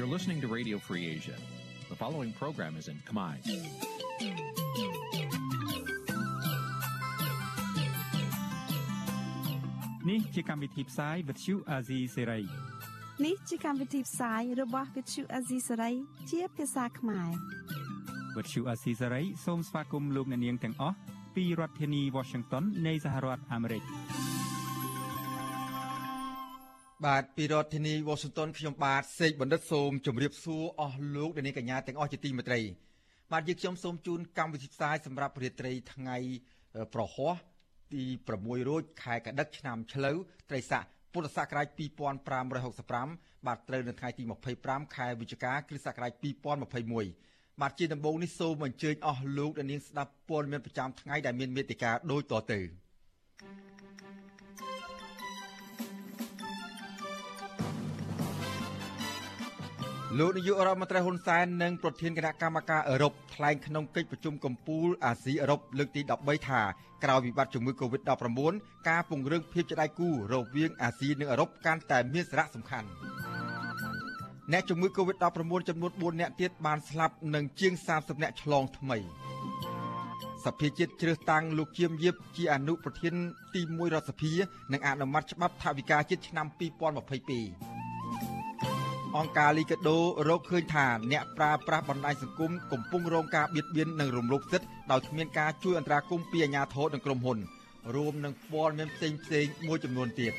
[0.00, 1.36] You're listening to Radio Free Asia.
[1.88, 3.34] The following program is in Khmer.
[10.10, 12.42] នេះជាកម្មវិធីផ្សាយ Vuthu Azizi Serai
[13.24, 15.94] នេះជាកម្មវិធីផ្សាយរបស់ Vuthu Azizi Serai
[16.30, 17.30] ជាភាសាខ្មែរ
[18.36, 20.96] Vuthu Azizi Serai សូមស្វាគមន៍លោកអ្នកនាងទាំងអស់
[21.36, 23.82] ពីរដ្ឋធានី Washington នៃសហរដ្ឋអាមេរិក
[27.07, 32.61] បាទពីរដ្ឋធានី Washington ខ្ញុំបាទសេកបណ្ឌិតសូមជម្រាបសួរអស់លោកអ្នកនាងកញ្ញាទាំងអស់ជាទីមេត្រី
[33.31, 36.17] បាទយើងខ្ញុំសូមជូនកម្មវិធីផ្សាយសម្រាប់រាត្រីថ្ងៃ
[36.93, 37.33] ប្រហោះ
[37.93, 38.03] ទី
[38.37, 40.17] 6រោចខែកដិកឆ្នាំឆ្លូវ
[40.49, 41.67] ត្រីស័កពុទ្ធសករាជ
[42.57, 44.23] 2565បាទត្រូវនៅថ្ងៃទី
[44.59, 46.11] 25ខែវិច្ឆិកាគ្រិស្តសករាជ
[46.91, 52.59] 2021បាទជាដំបូងនេះសូមអញ្ជើញអស់លោកអ្នកនាងស្ដាប់ព័ត៌មានប្រចាំថ្ងៃដែលមានមេតិការដូចតទៅ
[60.19, 66.61] លោកនាយករដ្ឋមន្ត្រីហ៊ុនសែននិងប្រធានគណៈកម្មការអឺរ៉ុបថ្លែងក្នុងកិច្ចប្រជុំកំពូលអាស៊ីអឺរ៉ុបលើកទី13ថា
[67.03, 68.53] ក្រោយវិបត្តិជំងឺ Covid-19
[68.89, 72.87] ការពង្រឹងភាពជាដៃគូរវាងអាស៊ីនិងអឺរ៉ុបកាន់តែមានសារៈសំខាន់
[74.51, 78.97] អ្នកជំងឺ Covid-19 ចំនួន4នាក់ទៀតបានស្លាប់និងជាង30នាក់ឆ្លងថ្មី
[80.45, 83.15] សភាជាតិជ្រើសតាំងលោកជាមយៀបជាអនុប្រធាន
[83.53, 84.33] ទី1រដ្ឋសភា
[84.73, 87.70] និងអនុម័តច្បាប់ថវិកាជាតិឆ្នាំ2022
[89.17, 89.97] អង្គការលីកាដូ
[90.29, 97.37] រកឃើញថាអ្នកប្រើប្រាស់បណ្ដាញសង្គមកំពុងរងការបៀតបៀននិងរំលោភសិទ្ធិដោយគ្មានការជួយអន្តរាគមន៍ពីអាជ្ញាធរនិងក្រុមហ៊ុន
[97.95, 100.33] រួមនឹងព័ត៌មានផ្សេងផ្សេងមួយចំនួនទៀត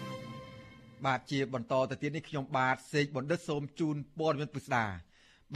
[1.06, 4.84] បាទជាបន្តទៅទៀតនេះខ្ញុំបាទសេកបណ្ឌិតសូមជូនព័ត៌មានពិស្ដា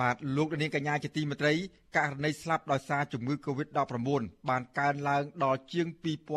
[0.01, 1.55] បាទលោកនាងកញ្ញាជាទីមេត្រី
[1.97, 5.87] ករណីស្លាប់ដោយសារជំងឺ Covid-19 បានកើនឡើងដល់ជាង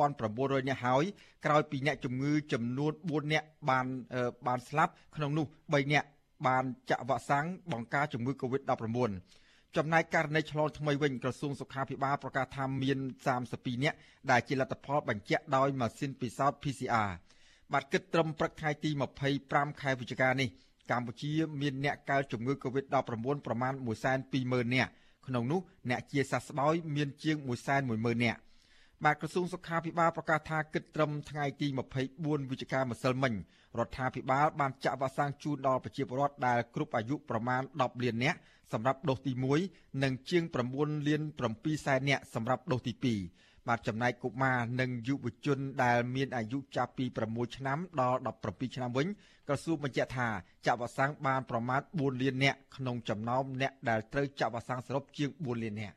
[0.09, 1.03] 2900នាក់ហើយ
[1.45, 3.85] ក្រោយពីអ្នកជំងឺចំនួន4នាក់បាន
[4.47, 6.07] បានស្លាប់ក្នុងនោះ3នាក់
[6.47, 9.11] បានចាក់វ៉ាក់សាំងបង្ការជំងឺ Covid-19
[9.77, 12.99] ចំណែកករណីឆ្លងថ្មីវិញក្រសួងសុខាភិបាលប្រកាសថាមាន
[13.41, 13.97] 32នាក់
[14.31, 17.09] ដែលជាលទ្ធផលបញ្ជាក់ដោយម៉ាស៊ីនពិសោធន៍ PCR
[17.73, 18.89] បាទគិតត្រឹមព្រឹកថ្ងៃទី
[19.35, 20.49] 25ខែវិច្ឆិកានេះ
[20.91, 22.95] កម្ពុជាមានអ្នកកើតជំងឺ Covid-19
[23.45, 23.73] ប្រមាណ
[24.23, 24.91] 120,000នាក់
[25.27, 27.35] ក្នុងនោះអ្នកជាសះស្បើយមានជាង
[27.79, 28.39] 110,000នាក់
[29.03, 31.67] បាទក្រសួងសុខាភិបាលប្រកាសថាគិតត្រឹមថ្ងៃទី
[32.09, 33.33] 24វិច្ឆិកាម្សិលមិញ
[33.77, 38.37] រដ្ឋាភិបាលបានចាក់វ៉ាក់សាំងជូនដល់ប្រជាពលរដ្ឋដែលគ្រប់អាយុប្រមាណ10លាននាក់
[38.73, 39.33] សម្រាប់ដូសទី
[39.67, 40.43] 1និងជាង
[40.75, 41.21] 9លាន
[41.53, 49.07] 7សែននាក់សម្រាប់ដូសទី2បាទចំណែកកុមារនិងយុវជនដែលមានអាយុចាប់ពី6ឆ្នាំដល់17ឆ្នាំវិញ
[49.47, 50.27] ក្រសួងបញ្ជាក់ថា
[50.65, 55.95] ចាក់វ៉ាក់សាំងបានប្រមាណ4លាននាក់ក្នុងចំណោមអ្នកដែលត្រូវចាក់វ៉ាក់សាំងសរុបជាង4លាននាក់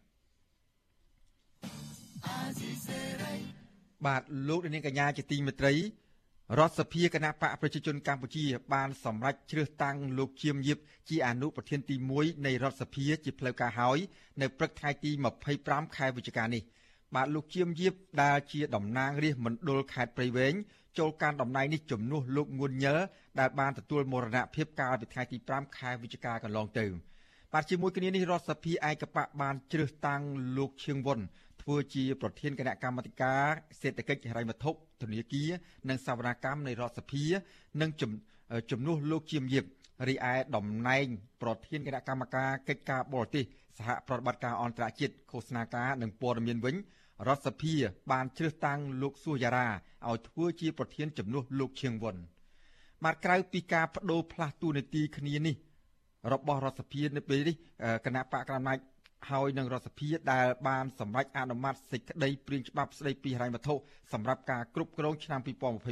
[4.07, 5.75] បាទលោកនាងកញ្ញាជាទីមេត្រី
[6.59, 8.45] រដ្ឋសភាគណៈបកប្រជាជនកម្ពុជា
[8.75, 13.99] បានសម្រេចជ្រើសតាំងលោកជាមយៀបជាអនុប្រធានទី1នៃរដ្ឋសភាជាផ្លូវការហើយ
[14.41, 15.11] នៅព្រឹកថ្ងៃទី
[15.53, 16.63] 25ខែវិច្ឆិកានេះ
[17.15, 20.55] បាទលោកជាមយៀបដែលជាតំណាងរាស្ត្រមណ្ឌលខេត្តព្រៃវែង
[20.99, 22.95] ចូលការតំណែងនេះជំនួសលោកងួនញើ
[23.41, 26.87] ដែលបានទទួលមរណភាពកាលពីថ្ងៃទី5ខែវិច្ឆិកាកន្លងទៅ
[27.53, 30.23] បាទជាមួយគ្នានេះរដ្ឋសភាឯកបកបានជ្រើសតាំង
[30.57, 31.21] លោកឈៀងវុន
[31.63, 33.45] ធ្វើជាប្រធានគណៈកម្មាធិការ
[33.81, 34.71] សេដ្ឋកិច្ចហិរញ្ញវត្ថុ
[35.03, 35.51] ធនាគារ
[35.89, 37.25] និងសវនកម្មនៃរដ្ឋសភា
[37.81, 37.91] និង
[38.71, 39.65] ជំនួសលោកជាមយៀប
[40.09, 41.07] រីឯតំណែង
[41.43, 43.45] ប្រធានគណៈកម្មការកិច្ចការបរទេស
[43.79, 46.77] សហប្រតិបត្តិការអន្តរជាតិឃោសនាការនិងព័ត៌មានវិញ
[47.29, 47.75] រដ្ឋសភា
[48.13, 49.69] បានជ្រើសតាំងលោកសួយារ៉ា
[50.09, 52.17] ឲ្យធ្វើជាប្រធានជំនួសលោកឈៀងវុន
[53.05, 55.57] បាទក្រៅពីការបដូរផ្លាស់តួនាទីគ្នានេះ
[56.33, 57.57] របស់រដ្ឋសភានៅពេលនេះ
[58.05, 58.83] គណៈបកក្រមាច់
[59.31, 63.75] ហើយនឹងរដ្ឋសភាដែលបានសម្រេចអនុម័តសេចក្តីព្រាងច្បាប់ស្តីពីហិរញ្ញវត្ថុ
[64.13, 65.41] សម្រាប់ការគ្រប់គ្រងឆ្នាំ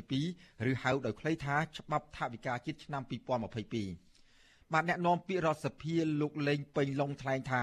[0.05, 7.63] 2022ឬហៅដោយខ្លីថាច្បាប់ថវិកាជាតិឆ្នាំ2022បាទអ្នកនាំពាក្យរដ្ឋសភាលោកលេងពេញឡុងថ្លែងថា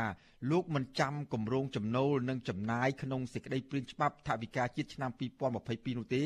[0.51, 5.11] លោកមិនចាំគម្រោងចំណូលនិងចំណាយក្នុងសេចក្តីព្រាងច្បាប់ថវិកាជាតិឆ្នាំ
[5.49, 6.23] 2022នោះទេ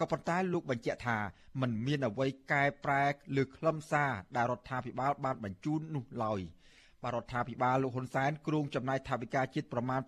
[0.00, 1.18] ក៏ប៉ុន្តែលោកបញ្ជាក់ថា
[1.60, 3.04] มันមានអ្វីកែប្រែ
[3.36, 6.40] លើខ្លឹមសារដែលរដ្ឋាភិបាលបានបញ្ជូននោះឡើយ។
[7.02, 10.00] បាទរដ្ឋាភិបាលលោកហ៊ុនសែនគ្រោងចំណាយថវិកាជាតិប្រមាណ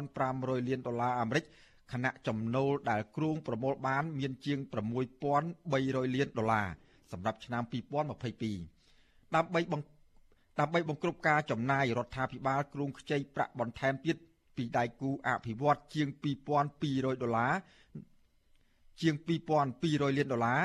[0.00, 1.44] 8500លានដុល្លារអាមេរិក
[1.92, 4.58] ខណៈចំណូលដែលគ្រោងប្រមូលបានមានជាង
[5.36, 6.68] 6300លានដុល្លារ
[7.12, 14.16] សម្រាប់ឆ្នាំ2022ដើម្បីបង្ដើម្បីបង្ក្រប់ការចំណាយរដ្ឋាភិបាលគ្រោងខ្ចីប្រាក់បន្ថែមទៀត
[14.56, 16.08] ពីដៃគូអភិវឌ្ឍជាង
[16.64, 17.52] 2200ដុល្លារ
[19.00, 19.14] ជាង
[19.66, 20.60] 2200លានដុល្លារ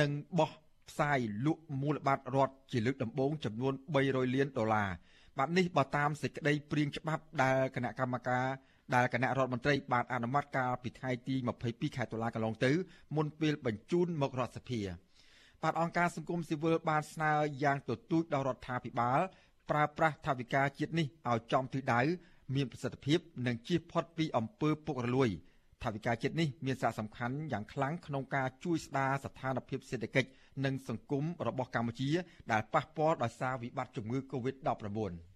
[0.00, 0.50] និងបោះ
[0.88, 3.74] ផ្សាយលក់មូលបត្ររដ្ឋជាលើកដំបូងចំនួន
[4.04, 4.90] 300លានដុល្លារ
[5.38, 8.46] បាទនេះបើតាមសេចក្តីព្រៀងច្បាប់ដែលគណៈកម្មការ
[8.94, 11.34] ដែលគណៈរដ្ឋមន្ត្រីបានអនុម័តកាលពីថ្ងៃទី
[11.66, 12.72] 22ខែតុលាកន្លងទៅ
[13.16, 14.80] មុនពេលបញ្ជូនមករដ្ឋសភា
[15.62, 17.32] បាទអង្គការសង្គមស៊ីវិលបានស្នើ
[17.62, 19.20] យ៉ាងទទូចដល់រដ្ឋាភិបាល
[19.70, 22.00] ប្រើប្រាស់ថវិកាជាតិនេះឲ្យចំទិសដៅ
[22.54, 25.30] មានប្រសិទ្ធភាពនិងជៀសផុតពីអំពើពុករលួយ
[25.82, 30.28] ថវិកាជាតិនេះមានសារៈសំខាន់យ៉ាងខ្លាំងក្នុងការជួយស្ដារស្ថានភាពសេដ្ឋកិច្ច
[30.64, 32.10] និងសង្គមរបស់កម្ពុជា
[32.52, 35.34] ដែលប៉ះពាល់ដោយសារវិបត្តិជំងឺ Covid-19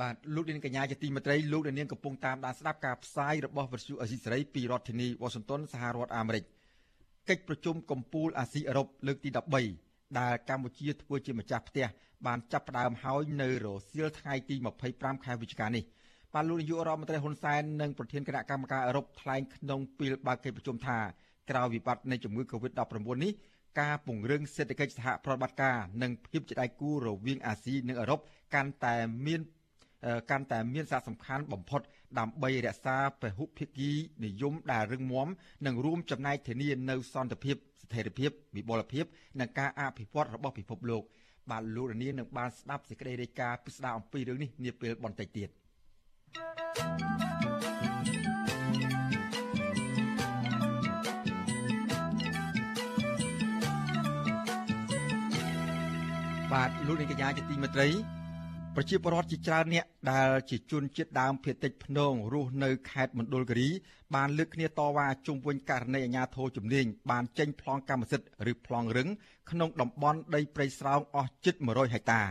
[0.00, 6.44] បាទលោកនាងកញ្ញាជាទីមេត្រីលោកនាងកំពុងតាមដានស្ដាប់ការផ្សាយរបស់វិទ្យុអេស៊ីសេរីពីរដ្ឋធានីវ៉ាស៊ីនតោនសហរដ្ឋអាមេរិក
[7.28, 9.30] កិច្ចប្រជុំកំពូលអាស៊ីអឺរ៉ុបលើកទី
[9.74, 11.86] 13ដែលកម្ពុជាធ្វើជាម្ចាស់ផ្ទះ
[12.26, 14.56] បានចាប់ផ្ដើមហើយនៅរសៀលថ្ងៃទី
[14.90, 15.84] 25ខែវិច្ឆិកានេះ
[16.34, 20.98] បាទលោកនាយករដ្ឋមន្ត្រីហ៊ុនសែននិងប្រធានគណៈកម្មការអឺរ៉ុបថ្លែងក្នុងពេលបើកកិច្ចប្រជុំថា
[21.50, 23.32] ក្រោយវិបត្តិនៃជំងឺ Covid-19 នេះ
[23.80, 28.20] ការពង្រឹងសេដ្ឋកិច្ចសហប្រតិបត្តិការនិងភាពជាដៃគូរវាងអាស៊ីនិងអឺរ៉ុប
[28.54, 28.96] កាន់តែ
[29.26, 29.40] មាន
[30.30, 31.80] កាន់តែមានសារៈសំខាន់បំផុត
[32.18, 33.90] ដើម្បីរក្សាពហុភាគី
[34.24, 35.28] និយមដែលរឹងមាំ
[35.66, 39.04] និងរួមចំណែកធានានៅសន្តិភាពស្ថិរភាពវិបលភាព
[39.40, 41.02] និងការអភិវឌ្ឍរបស់ពិភពលោក
[41.50, 45.48] បាទលោករនាងនឹងបានស្ដាប់សេចក្តីរាយការណ៍ពិស្ដារអំពីរឿងនេះនាពេលបន្តិចទៀត
[56.52, 57.88] បាទលោកនាងកញ្ញាជាទីមេត្រី
[58.74, 63.68] ប្រជាពលរដ្ឋជាច្រើនអ្នកដែលជាជនជាតិដើមភាគតិចភ្នងរស់នៅខេត្តមណ្ឌលគិរី
[64.14, 69.08] បានលើកគ្នាតវ៉ាជុំវិញករណីអាញាធរជំនាញបានចេញប្លង់កម្មសិទ្ធិឬប្លង់រឹង
[69.50, 72.22] ក្នុងតំបន់ដីព្រៃស្រោងអស់ជិត100ហិកតា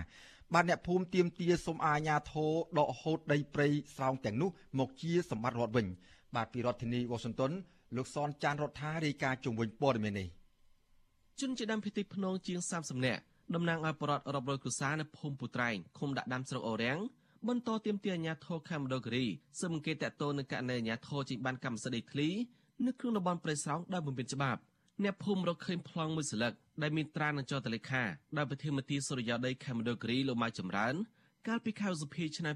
[0.53, 4.49] បានអ្នកភូមិទៀមទាសុំអាញាធរដកហូតដីព្រៃស្រោងទាំងនោះ
[4.79, 5.87] មកជាសម្បត្តិរដ្ឋវិញ
[6.35, 7.51] បាទពីរដ្ឋធានីវ៉ាស៊ីនតោន
[7.95, 10.27] លោកសនចានរដ្ឋារាយការណ៍ជុំវិញព័ត៌មាននេះ
[11.39, 13.21] ជនជាដើមភាគតិចភ្នងជាង30នាក់
[13.55, 16.99] តំណាងឲ្យបរតរាប់រយគ្រួសារនៅភូមិពូត្រែងឃុំដាក់ដាំស្រុកអូរាំង
[17.47, 19.25] បន្តទៀមទាអាញាធរខេមរដូគិរី
[19.61, 22.29] សឹមគេតតទៅនឹងករណីអាញាធរចេញបានកម្មសិទ្ធិដីធ្លី
[22.85, 24.59] នៅក្នុងតំបន់ព្រៃស្រោងដោយមិនមានច្បាប់
[25.03, 28.03] អ្នកភូមិរកឃើញប្លង់មួយស្លឹកដែលមានត្រានឹងចតលេខា
[28.37, 30.95] ដោយប្រធានមន្ត្រីសុរិយោដីខេមរដូគិរីលោកម៉ៅចម្រើន
[31.47, 32.53] កាលពីខែឧសភាឆ្នាំ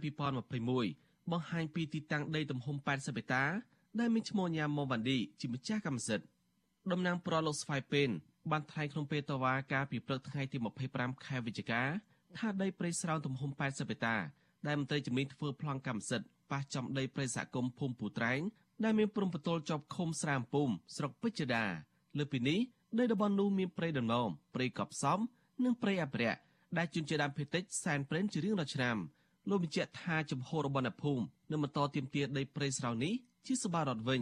[0.63, 3.45] 2021បង្ហាញពីទីតាំងដីទំហំ80ហិកតា
[3.99, 6.25] ដែលមានឈ្មោះញ៉ាំម៉ូវ៉ាន់ឌីជាម្ចាស់កម្មសិទ្ធិ
[6.91, 8.09] តំណាងប្រលោកស្វាយពេន
[8.51, 10.57] បានថ្លែងក្នុងពេលតវ៉ាកាលពីព្រឹកថ្ងៃទី
[10.91, 11.81] 25ខែវិច្ឆិកា
[12.37, 14.15] ថាដីព្រៃស្រោងទំហំ80ហិកតា
[14.67, 18.41] ដែលមន្ត្រីជំនាញធ្វើប្លង់កម្មសិទ្ធិប៉ះចំដីព្រៃសហគមន៍ភូមិពូត្រែង
[18.83, 21.65] ដែលមានព្រំប្រទល់ជាប់ឃុំស្រាមពុំស្រុកពេជ្រដា
[22.17, 22.59] លើពីនេះ
[22.99, 25.19] ដីតំបន់នោះមានព្រៃដំណំព្រៃកប់សំ
[25.63, 26.39] និងព្រៃអភិរក្ស
[26.77, 28.97] ដែលជួនជាដើមភេតិចសែនព្រេនជារៀងរាល់ឆ្នាំ
[29.49, 33.13] លោកបញ្ជាក់ថាចំហរបស់អ្នកភូមិនឹងបន្តទៀមទាដីព្រៃស្រោងនេះ
[33.47, 34.21] ជាសបារដ្ឋវិញ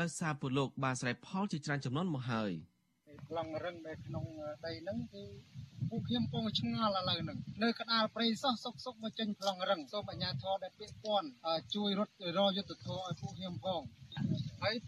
[0.00, 2.52] ដោយសារពលលោកបានស្រែផលជាច្រើនចំនួនមកហើយ។
[3.28, 4.24] ប្លង់រឹងនៅក្នុង
[4.66, 5.24] ដីហ្នឹងគឺ
[5.90, 11.28] ពួកខ្ញុំកំពុងឆ្ងល់ឥឡូវហ្នឹងនៅកដាលព្រៃសោះសុកសុកមកចេញប្លង់រឹងសូមអាជ្ញាធរដែលពាក់ព័ន្ធ
[11.74, 13.80] ជួយរត់រយុទ្ធធរឲ្យពួកខ្ញុំផង
[14.66, 14.78] ហើយ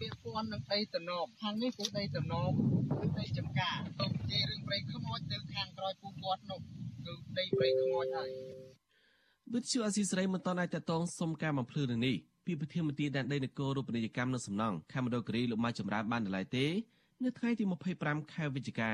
[0.00, 2.50] ពាក់ព័ន្ធនឹងដីតំណបខាងនេះគឺដីតំណប
[3.00, 6.60] គឺដីចំការទៅនិយាយរឿងព្រៃខ្មោចទៅខាងក្រោយពូគាត់នោះ
[7.06, 8.30] គឺដីព្រៃខ្មោចហើយ
[9.54, 16.66] វិទ្យុអស៊ីសេរីមិនតន់អាចតតងសុំការបំភ្លឺនឹងនេះពីប្រធានមន្ត្រីដែនដីនគររូបនីយកម្មនៅសំណង់ខេមរដូគិរីលោកម៉ៅចម្រើនបានដល់ទេ
[17.24, 17.64] នៅថ្ងៃទី
[17.98, 18.90] 25ខែវិច្ឆិកា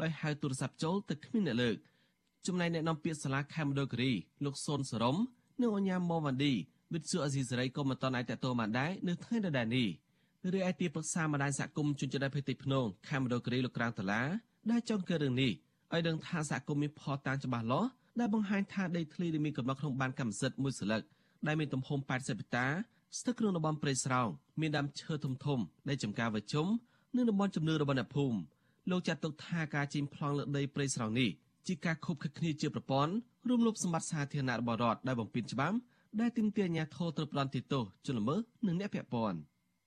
[0.00, 1.76] ដោយហៅទូរស័ព្ទចូលទៅគ្មានអ្នកលើក
[2.46, 4.12] ចំណែកអ្នកនាំពាក្យសាលាខេមរដូគិរី
[4.44, 5.16] លោកសុនសរម
[5.60, 6.52] និងអញ្ញាម៉ូវ៉ាន់ឌី
[6.94, 9.88] វិទ្យុអេស៊ីសេរីក៏មិនតន់អាចតតទៅបានដែរនៅថ្ងៃដដែលនេះ
[10.54, 14.22] រីឯទីប្រឹក្សាម្ដាយសហគមន៍ជនជាតិភេតិភ្នងខេមរដូគិរីលោកក្រាងតាឡា
[14.70, 15.52] ដែលចង់កើរឿងនេះ
[15.92, 17.88] ឲ្យដឹងថាសហគមន៍មានផតតាំងច្បាស់លាស់
[18.20, 21.02] ដែលបង្ហាញថាដីធ្លីដែលមានកំណត់ក្នុងបានកម្មសិទ្ធិមួយស្លឹក
[21.46, 22.66] ដែលមានទំហំ80ហិកតា
[23.18, 24.28] ស្ថិតក្នុងតំបន់ព្រៃស្រោង
[24.60, 26.66] មានដើមឈើធំធំដែលចំការវជុំ
[27.16, 28.38] និងតំបន់ជំនឿរបស់អ្នកភូមិ
[28.90, 31.30] លោកចាត់ទុកថាការជីងប្លង់លើដីព្រៃស្រោងនេះ
[31.66, 33.12] ជាការខົບខិតគ្នាជាប្រព័ន្ធ
[33.48, 35.76] រួមលុបសម្បត្តិសាធារណៈរបស់រដ្ឋដែលបំពេញច្បាប់
[36.18, 39.38] ដែលទាមទារអាជ្ញាធរត្រូវផ្ដន់ទីទោសជនល្មើសនិងអ្នកពាក់ព័ន្ធ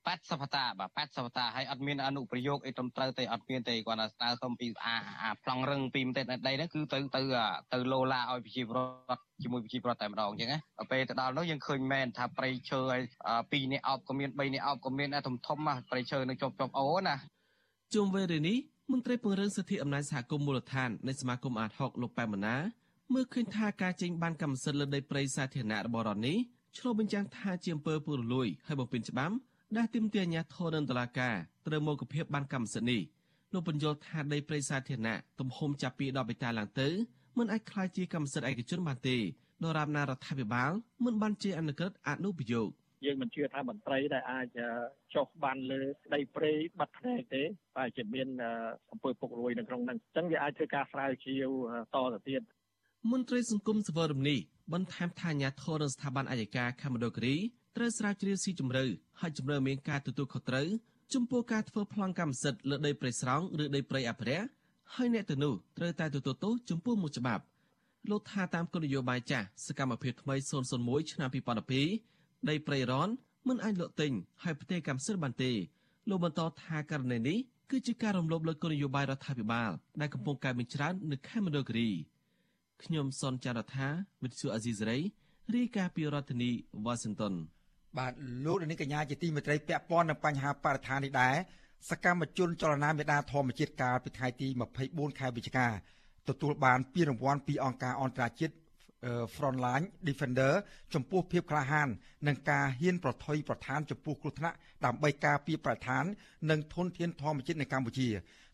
[0.06, 7.22] 80វតាបាទ80វតាហើយអត់មានអនុប្រយោគអីត្រឹមត្រូវទេអត់មានទេគាត់ថាស្នើសុំពីអាអាប្លង់រឹងពីមតិដីហ្នឹងគឺទៅទៅ
[7.74, 8.80] ទៅលោឡាឲ្យប្រជាពលរ
[9.14, 10.60] ដ្ឋជាមួយប្រជាពលរដ្ឋតែម្ដងអញ្ចឹងណា
[10.92, 13.02] ពេលទៅដល់នោះយើងឃើញមែនថាប្រៃឈើឲ្យ
[13.68, 17.16] 2នាក់អោបក៏មាន3នាក់អោបក៏មានធំធំណាប្រៃឈើនៅជាប់ជាប់អូណា
[17.96, 18.58] ជុំវេលានេះ
[18.92, 22.56] មន្ត្រីពង្រឹងសិទ្ធិអំណាចសហគមន៍មូលដ្ឋាននៃសមាគមអាត60លោកប៉ែមណា
[23.14, 26.38] មើលឃើញថាការចេញបានកម្មសិទ្ធិលើដីព្រៃសាធារណៈរបស់រដ្ឋនេះ
[26.78, 29.36] ឆ្លុះបញ្ចាំងថាជាអំពើពុករលួយហើយបំពេញច្បាប់
[29.78, 31.36] ដែលទាមទារអាជ្ញាធរនិងតុលាការ
[31.68, 33.02] ត្រូវមកគភាពបានកម្មសិទ្ធិនេះ
[33.54, 36.90] លោកបញ្យល់ថាដីព្រៃសាធារណៈទំហំចាប់ពី10ហិកតាឡើងទៅ
[37.38, 39.18] មិនអាចក្លាយជាកម្មសិទ្ធិឯកជនបានទេ
[39.64, 40.72] ដរាបណារដ្ឋាភិបាល
[41.06, 42.70] មិនបានជាអនុក្រឹត្យអនុប្រយោគ
[43.06, 44.48] យើងមិនជឿថាមន្ត្រីដែលអាច
[45.16, 45.82] ចុះបានលើ
[46.14, 47.44] ដីព្រៃបាត់ភ្នែកទេ
[47.78, 48.28] តែជាមាន
[48.92, 51.52] អំពើពុករលួយនៅក្នុងហ្នឹងអញ្ចឹងវាអាចធ្វើការស្រាវជ្រាវ
[51.96, 52.42] តទៅទៀត
[53.12, 54.40] មន្ត្រីសង្គមសវររំនេះ
[54.74, 57.36] បន្ថែមថាអាញាធរនៅស្ថាប័នអាយកាខេមរដូគិរី
[57.76, 58.86] ត្រូវស្រាវជ្រាវស៊ីជម្រៅ
[59.20, 60.68] ហើយជម្រើមានការទទួលខុសត្រូវ
[61.14, 64.48] ចំពោះការធ្វើប្លង់កម្មសិទ្ធិលើដីព្រៃស្រោងឬដីព្រៃអភិរក្ស
[64.96, 67.44] ហើយអ្នកទៅនោះត្រូវតែទទួលទោសចំពោះមុខច្បាប់
[68.10, 70.36] លោកថាតាមគោលនយោបាយចាស់សកម្មភាពថ្មី
[70.74, 71.30] 001ឆ្នាំ
[71.90, 73.10] 2012ដីព្រៃរ៉ន
[73.48, 74.12] មិនអាចលក់ទិញ
[74.44, 75.52] ហើយផ្ទេរកម្មសិទ្ធិបានទេ
[76.10, 77.38] លោកបន្តថាករណីនេះ
[77.72, 81.90] គឺជាការរំលោភលើគោលនយោបាយរដ្ឋាភិបាលដែលកំពុងកែបញ្ច្រាននៅខេមរៈគិរី
[82.82, 83.88] ខ្ញុំសនចាររថា
[84.24, 85.00] វិទ្យុអាស៊ីសេរី
[85.56, 86.52] រាយការណ៍ពីរដ្ឋធានី
[86.86, 87.34] វ៉ាស៊ីនតោន
[87.98, 88.14] បាទ
[88.46, 91.36] លោកនាងកញ្ញាជាទីមេត្រីពាក់ព័ន្ធនឹងបញ្ហាបរិស្ថាននេះដែរ
[91.90, 94.48] សកម្មជនចលនាមេដាធម្មជាតិកាលពីថ្ងៃទី
[94.84, 95.68] 24ខែវិច្ឆិកា
[96.30, 98.56] ទទួលបានពានរង្វាន់ពីអង្គការអន្តរជាតិ
[99.36, 100.54] Frontline Defender
[100.94, 101.88] ចំពោះភាពក្លាហាន
[102.28, 106.04] និងការហ៊ានប្រថុយប្រឋានចំពោះគ្រោះថ្នាក់ដើម្បីការពារបរិស្ថាន
[106.50, 108.10] និងធនធានធម្មជាតិនៅកម្ពុជា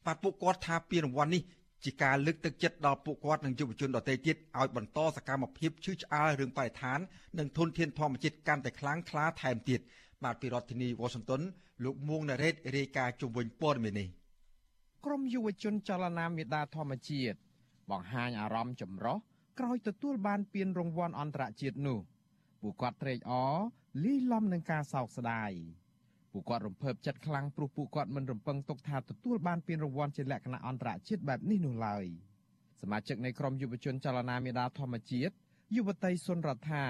[0.05, 1.41] បាទពួកគាត់ថាពានរង្វាន់នេះ
[1.83, 6.99] ជាការលើកទឹកចិត្តដល់ពួកគាត់និងយុវជនដទៃទៀតឲ្យបន្តសកម្មភាពឈឺឆ្អាលរឿងបរិស្ថាន
[7.39, 9.79] និងធនធានធម្មជាតិកាន់តែខ្លាំងក្លាថែមទៀត
[10.23, 11.41] បាទពីរដ្ឋធានី Washington
[11.83, 14.07] លោកមួងណារ៉េតរាយការណ៍ជុំវិញព័ត៌មាននេះ
[15.05, 17.37] ក្រមយុវជនចលនាមេដាធម្មជាតិ
[17.91, 19.17] បង្ហាញអារម្មណ៍ចម្រុះ
[19.59, 21.99] ក្រោយទទួលបានពានរង្វាន់អន្តរជាតិនោះ
[22.61, 23.55] ពួកគាត់ត្រេកអរ
[24.03, 25.51] លីលំនឹងការសោកស្ដាយ
[26.31, 32.05] ពួកគាត់រំភើបចិត្តខ្លាំងព្រោះពួកគាត់មិនរំពឹងទុកថាទទួលបានពានរង្វាន់ជាលក្ខណៈអន្តរជាតិបែបនេះនោះឡើយ
[32.81, 35.33] សមាជិកនៃក្រុមយុវជនចលនាមេដាធម្មជាតិ
[35.75, 36.85] យុវតីសុនរដ្ឋា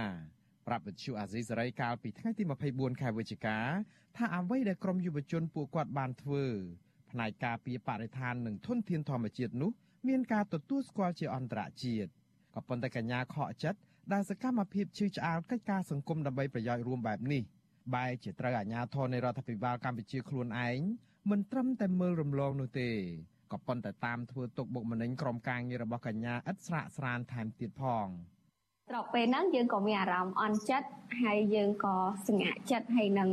[0.68, 3.58] ប្រាប់វិទ្យុអាស៊ីសេរីកាលពីថ្ងៃទី24ខែវិច្ឆិកា
[4.18, 6.46] ថាអ្វីដែលក្រុមយុវជនពួកគាត់បានធ្វើ
[7.12, 9.72] ផ្នែកការពារបរិស្ថាននិងធនធានធម្មជាតិនោះ
[10.08, 12.10] មានការទទួលស្គាល់ជាអន្តរជាតិ
[12.56, 13.80] ក៏ប៉ុន្តែកញ្ញាខកចិត្ត
[14.14, 17.42] ដែលសកម្មភាពឈឺឆ្អាលកិច្ចការសង្គមដើម្បីប្រយោជន៍រួមបែបនេះ
[17.96, 20.80] បែរជាត្រូវអាជ្ញាធរនៃរដ្ឋាភិបាលកម្ពុជាខ្លួនឯង
[21.30, 22.90] មិនត្រឹមតែមើលរំលងនោះទេ
[23.52, 28.08] ក៏ប៉ុន្តែតាមធ្វើទុកបុកម្នេញក្រុមការងាររបស់កញ្ញាឥតស្រាកស្រានថែមទៀតផង
[28.90, 30.90] ត្រកពេលហ្នឹងយើងក៏មានអារម្មណ៍អន់ចិត្ត
[31.24, 31.96] ហើយយើងក៏
[32.28, 33.30] សង្ហាក់ចិត្តហើយនឹង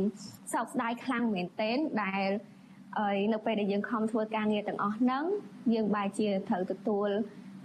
[0.53, 2.27] សោកស្ដាយខ្លាំងមែនទែនដែល
[2.99, 5.23] ហើយនៅពេលដែលយើងខំធ្វើការងារទាំងអស់ហ្នឹង
[5.73, 7.09] យើងបែរជាត្រូវទទួល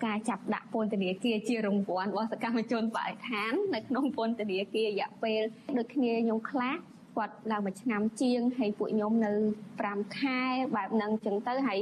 [0.05, 5.43] ការចាប់ដាក់ពន្ធនាគារជារង្វាន់របស់សកម្មជនបរិស្ថាននៅក្នុងពន្ធនាគាររយៈពេល
[5.79, 6.75] ដូចគ្នាខ្ញុំខ្លះ
[7.17, 9.33] គាត់ឡើងមួយឆ្នាំជាងហើយពួកខ្ញុំនៅ
[9.75, 10.41] 5ខែ
[10.75, 11.81] បែបហ្នឹងចឹងទៅហើយ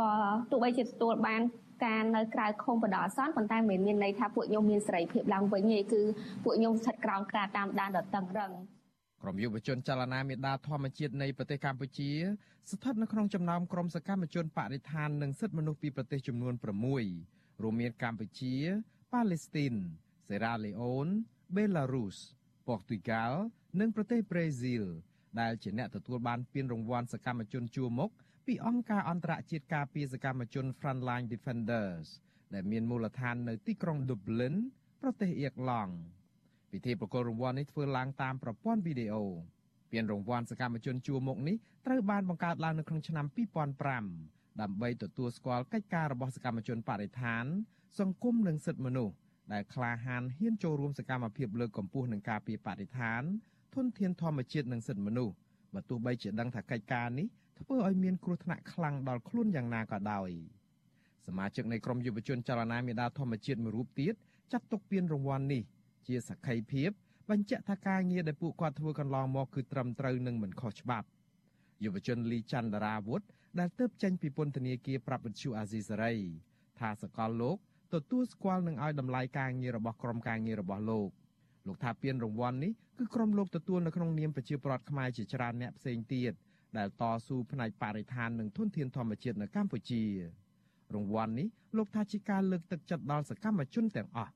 [0.00, 0.10] ក៏
[0.50, 1.42] ទោះបីជាទទួលបាន
[1.84, 6.02] ការនៅក្រៅឃុំបដអសន្នប៉ុន្តែមិនមានន័យថាពួកខ្ញុំមានសេរីភាពឡើងវិញទេគឺ
[6.44, 8.52] ពួកខ្ញុំស្ថិតក្រោមការតាមដានដ៏តឹងរ៉ឹង
[9.22, 12.10] ក្រុមយុវជនចលនាមេដាធម្មជាតិនៃប្រទេសកម្ពុជា
[12.70, 17.31] ស្ថិតនៅក្នុងចំណោមក្រុមសកម្មជនបរិស្ថាននិងសិទ្ធិមនុស្សពីប្រទេសចំនួន6
[17.62, 18.54] រួមមានកម្ពុជា
[19.12, 19.74] ប៉ាឡេស្ទីន
[20.28, 21.08] សេរ៉ាឡេអូន
[21.56, 22.16] បេឡារុស
[22.66, 23.40] ប៉ូទុយហ្គាល់
[23.80, 24.84] និងប្រទេសប្រេស៊ីល
[25.40, 28.10] ដែលជាអ្នកទទួលបានពានរង្វាន់សកម្មជនជួរមុខ
[28.46, 32.06] ពីអង្គការអន្តរជាតិការពារសកម្មជន Frontline Defenders
[32.54, 34.54] ដែលមានមូលដ្ឋាននៅទីក្រុង Dublin
[35.02, 35.94] ប្រទេសអៀរឡង់
[36.72, 39.24] ពិធីប្រគល់រង្វាន់នេះធ្វើឡើងតាមប្រព័ន្ធវីដេអូ
[39.92, 41.56] ពានរង្វាន់សកម្មជនជួរមុខនេះ
[41.86, 47.44] ត្រូវបានបង្កើតឡើងនៅក្នុងឆ្នាំ2005 ដើម្បីទទួលស្គាល់កិច្ចការរបស់សកម្មជនបរិស្ថាន
[47.98, 49.14] សង្គមនិងសិទ្ធិមនុស្ស
[49.52, 53.22] ដែលក្លាហានហ៊ានចូលរួមសកម្មភាពលើកកម្ពស់នឹងការពារបរិស្ថាន
[53.74, 55.34] ធនធានធម្មជាតិនិងសិទ្ធិមនុស្ស
[55.74, 57.26] បើទោះបីជាដឹងថាកិច្ចការនេះ
[57.58, 60.30] ធ្វើឲ្យមានគ្រោះថ្នាក់ខ្លាំងដល់ខ្លួនយ៉ាងណាក៏ដោយ
[61.26, 64.14] សមាជិកនៃក្រុមយុវជនចលនាមេដាធម្មជាតិមួយរូបទៀត
[64.52, 65.62] ចាត់ទុកពានរង្វាន់នេះ
[66.06, 66.90] ជាសក្ខីភាព
[67.30, 71.06] បញ្ជាក់ថាការងារដែលពួកគាត់ធ្វើកន្លងមកគឺត្រឹមត្រូវនិងមិនខុសច្បាប់
[71.84, 73.22] យុវជនលីច័ន្ទរាវុធ
[73.58, 76.14] ដែលទៅចេញពីពន្ធនាគារប្រាប់វិទ្យុអាស៊ីសេរី
[76.80, 77.56] ថាសកលលោក
[77.94, 81.08] ទទួលស្គាល់និងឲ្យតម្លៃការងាររបស់ក្រុមការងាររបស់លោក
[81.66, 86.32] លោកថាពានរង្វាន់នេះគឺក្រុមលោកទទួលនៅក្នុងនាមប្រជាប្រដ្ឋខ្មែរជាច្រើនអ្នកផ្សេងទៀត
[86.78, 90.02] ដែលតស៊ូផ្នែកបរិស្ថាននិងធនធានធម្មជាតិនៅកម្ពុជា
[90.94, 94.32] រង្វាន់នេះលោកថាជាការលើកទឹកចិត្តដល់សកម្មជនទាំងអស់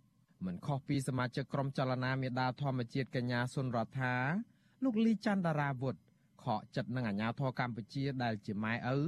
[0.46, 4.14] មិនខុសពីសមាជិកក្រុមចលនាមេដាធម្មជាតិកញ្ញាសុនរដ្ឋា
[4.84, 5.94] លោកលីច័ន្ទតារាវុធ
[6.44, 8.98] ខកចិត្តនឹងអាញាធរកម្ពុជាដែលជាម៉ែឪ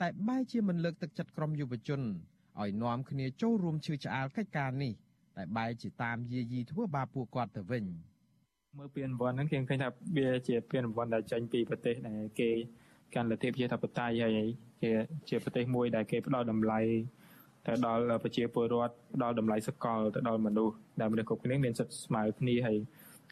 [0.00, 2.00] តែបែរជាមិនលើកទឹកចិត្តក្រុមយុវជន
[2.60, 4.92] ឲ្យនាំគ្នាចូលរួមឈឺឆ្អាលកិច្ចការនេះ
[5.36, 7.84] តែបែរជាតាមយាយីធ្វើបាបពួកគាត់ទៅវិញ
[8.78, 12.50] មើលពានរង្វាន់ហ្នឹងគេឃើញថាវាជាពានរង្វាន់ដែលចេញពីប្រទេសដែលគេ
[13.14, 14.48] កាន់លទ្ធិប្រជាធិបតេយ្យហើយ
[14.82, 14.90] ជា
[15.28, 16.80] ជាប្រទេសមួយដែលគេផ្ដល់តម្លៃ
[17.66, 22.78] ទៅដល់ប្រជាពលរដ្ឋផ្ដល់តម្លៃសកលទៅដល់មនុស្សដែលមនុស្សគ្រប់គ្នាមានសិទ្ធិស្មើគ្នាហើយ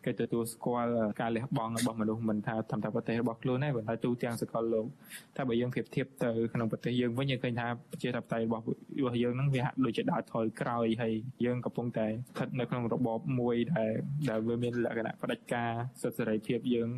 [0.04, 4.86] គេទទួលស្គាល់ការលះបង់របស់មនុស្សមិនថាតាមតែប្រទេសរបស់ខ្លួនទេប៉ុន្តែទូទាំងសកលលោក
[5.36, 8.62] តែបើយើងប្រៀបធៀបទៅក្នុងប្រទេសយើងវិញយើងឃើញថាប្រជាធិបតេយ្យរបស់
[8.98, 11.12] របស់យើងហ្នឹងវាហាក់ដូចជាដើរថយក្រោយហើយ
[11.44, 13.92] យើងកំពុងតែស្ថិតនៅក្នុងរបបមួយដែល
[14.30, 15.70] ដែលវាមានលក្ខណៈផ្ដាច់ការ
[16.02, 16.90] សិទ្ធិសេរីភាពយើង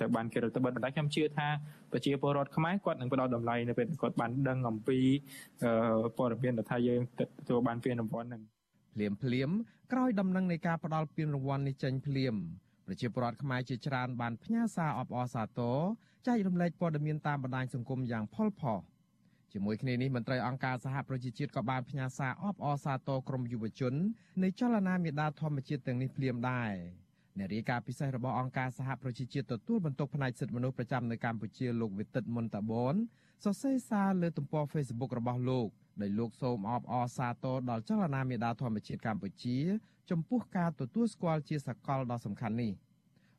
[0.00, 1.48] តែបានគេរដ្ឋបិទប៉ុន្តែខ្ញុំជឿថា
[1.92, 4.98] ប្រជាពលរដ្ឋខ្មែរគាត់នឹងផ្ដល់តម្លៃនៅពេលគាត់បានដឹងអំពី
[6.16, 8.42] ព័ត៌មានថាយើងទទួលបានពានរង្វាន់ហ្នឹង
[8.94, 9.50] ភ្លាមភ្លាម
[9.92, 12.34] ក្រោយដំណឹងនៃការផ្ដល់ពានរង្វាន់នេះចេញភ្លាម
[12.86, 15.78] ប្រជាពលរដ្ឋខ្មែរជាច្រើនបានផ្ញើសារអបអរសាទរ
[16.26, 18.80] ចែករំលែកព័ត៌មានតាមបណ្ដាញសង្គមយ៉ាងផុសផុស
[19.52, 23.94] ជាមួយគ្នានេះមន្ត្រីអង្គការសហប្រជាជាតិក៏បានផ្ញើសារអបអរសាទរក្រុមយុវជន
[24.42, 26.72] នៃចលនាមេដាធម្មជាតិទាំងនេះភ្លាមដែរ
[27.38, 32.94] អ្នករាយការណ៍ពិសេសរបស់អង្គការសហប្រជាជាតិទទួលបន្ទុកផ្នែកសិទ្ធិមនុស្សប្រចាំនៅកម្ពុជាលោកវិទិតមុនតាបន
[33.44, 35.68] សរសេរសារលើទំព័រ Facebook របស់លោក
[36.02, 39.58] ដោយលោកសូមអបអរសាទរដល់ចលនាមេដាធម្មជាតិកម្ពុជា
[40.10, 42.72] ចំពោះការទទួលស្គាល់ជាសកលដ៏សំខាន់នេះ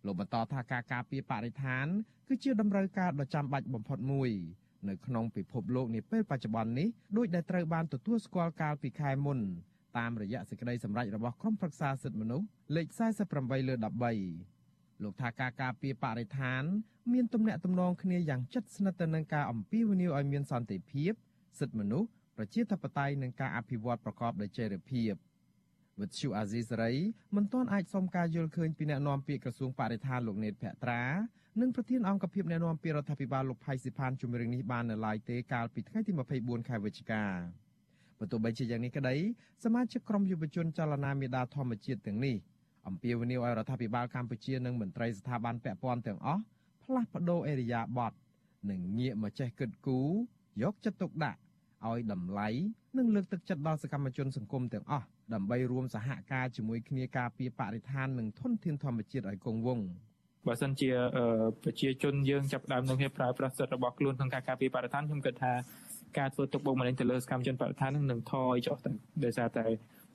[0.05, 1.85] លោកបន្តថាការការពារបរិស្ថាន
[2.27, 4.29] គឺជាតម្រូវការដ៏ចាំបាច់បំផុតមួយ
[4.89, 9.39] នៅក្នុងពិភពលោកនាពេលបច្ចុប្បន្ននេះដោយដែលត្រូវបានទទួលស្គាល់កាលពីខែមុន
[9.97, 12.45] តាមរយៈសេចក្តីសម្រេចរបស់ក្រុមប្រឹក្សាសិទ្ធិមនុស្ស
[12.75, 12.87] លេខ
[13.27, 13.73] 48លើ
[14.39, 16.63] 13លោកថាការការពារបរិស្ថាន
[17.13, 21.13] មានទំនាក់ទំនងគ្នាយ៉ាងជិតស្និទ្ធទៅនឹងការអំពាវនាវឲ្យមានសន្តិភាព
[21.59, 25.13] សិទ្ធិមនុស្ស ប្រជាធិបតេយ្យនិងការអភិវឌ្ឍប្រកបដោយចីរភាព
[26.01, 26.93] វិទ្យុអាស៊ីសេរី
[27.35, 31.03] មិនទាន់អាចសុំការយល់ឃើញពីអ្នកនាំពាក្យក្រសួងបរិស្ថានលោកនេតភក្ត្រា
[31.61, 36.11] និងប្រធានអង្គភិបអ្នកនាំពាក្យរដ្ឋាភិបាលលោកផៃស៊ីផានជំរឿននេះបាននៅឡើយទេកាលពីថ្ងៃទី
[36.41, 37.23] 24ខែវិច្ឆិកា
[38.19, 39.15] បើទោះបីជាយ៉ាងនេះក្តី
[39.63, 42.35] សមាជិកក្រុមយុវជនចលនាមេដាធម្មជាតិទាំងនេះ
[42.87, 46.41] អំពាវនាវឲ្យរដ្ឋាភិបាលកម្ពុជានិងមន្ត្រីស្ថាប័នពាក់ព័ន្ធទាំងអស់
[46.83, 48.13] ផ្លាស់ប្តូរអេរយាប័ត
[48.69, 50.09] និងងាកមកចេះគិតគូរ
[50.63, 51.39] យកចិត្តទុកដាក់
[51.89, 52.49] ឲ្យតម្លៃ
[52.97, 59.85] និងលើកទឹកចិត្តដល់សកម្មជនសង្គមទាំងអស់ដើម្បីរួមសហការជាមួយគ្នាការពារបរិស្ថាននិងធនធានធម្មជាតិឲ្យគង់វង្ស
[60.47, 60.89] បើសិនជា
[61.63, 65.53] ប្រជាជនយើងចាប់ដើមនឹងប្រើប្រាស់សិទ្ធិរបស់ខ្លួនក្នុងការការពារបរិស្ថានខ្ញុំគិតថា
[66.17, 68.89] ការធ្វើទុកបុកម្នេញទៅលើសកម្មជនបរិស្ថាននឹងនឹងថយចុះទៅ
[69.25, 69.65] ដោយសារតែ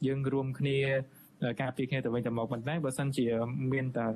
[0.06, 0.78] យើងរួមគ្នា
[1.60, 3.26] ការពារគ្នាទៅវិញទៅមកប៉ុន្តែបើសិនជា
[3.72, 4.06] មានតែ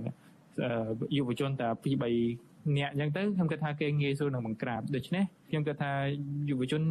[1.16, 5.92] យុវជនតែ2 3 អ្នកអញ្ចឹងទៅខ្ញុំគិតថាគេងាយស្រួលនឹងបង្ក្រាបដូច្នេះខ្ញុំគិតថា
[6.49, 6.83] យុវជន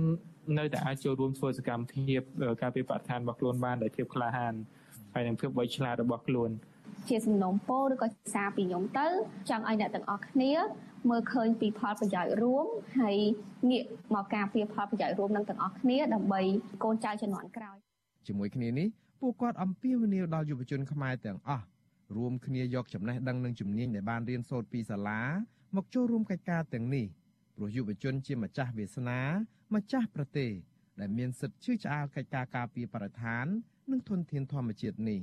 [0.57, 2.21] នៅតែអាចចូលរួមធ្វើសកម្មភាព
[2.61, 4.53] ការពារបរិស្ថានរបស់ខ្លួនបានដោយភាពក្លាហាន
[5.13, 6.49] ហើយនឹងភាពវៃឆ្លាតរបស់ខ្លួន
[7.09, 9.07] ជាសំណូមពរឬក៏សារពីខ្ញុំទៅ
[9.49, 10.53] ចង់ឲ្យអ្នកទាំងអស់គ្នា
[11.09, 12.65] មើលឃើញពីផលប្រយោជន៍រួម
[12.99, 13.17] ហើយ
[13.69, 13.83] ងាក
[14.13, 16.41] មកការពារផលប្រយោជន៍រួមនឹងទាំងអស់គ្នាដើម្បី
[16.83, 17.77] កូនចៅជំនាន់ក្រោយ
[18.27, 18.87] ជាមួយគ្នានេះ
[19.21, 21.65] ពួកគាត់អំពាវនាវដល់យុវជនខ្មែរទាំងអស់
[22.17, 25.19] រួមគ្នាយកចំណេះដឹងនិងជំនាញដែលបានរៀនសូត្រពីសាលា
[25.75, 27.05] មកចូលរួមកិច្ចការទាំងនេះ
[27.55, 29.19] ព្រោះយុវជនជាម្ចាស់វាសនា
[29.75, 30.51] ម្ចាស់ប្រទេស
[30.99, 33.45] ដែលមានសិទ្ធិជឿឆ្អាលកិច្ចការការពារបរិស្ថាន
[33.91, 35.19] និងធនធានធម្មជាតិនេះ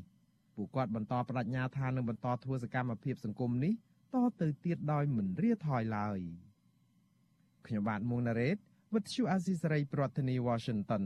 [0.55, 3.75] ពួកគាត់បន្តបដិញ្ញាថានឹងបន្តធ្វើសកម្មភាពសង្គមនេះ
[4.15, 6.19] តទៅទៀតដោយមិនរាថយឡើយ
[7.67, 8.57] ខ្ញុំបាទមុងណារ៉េត
[8.93, 11.05] With you Azisari ប្រធានាទី Washington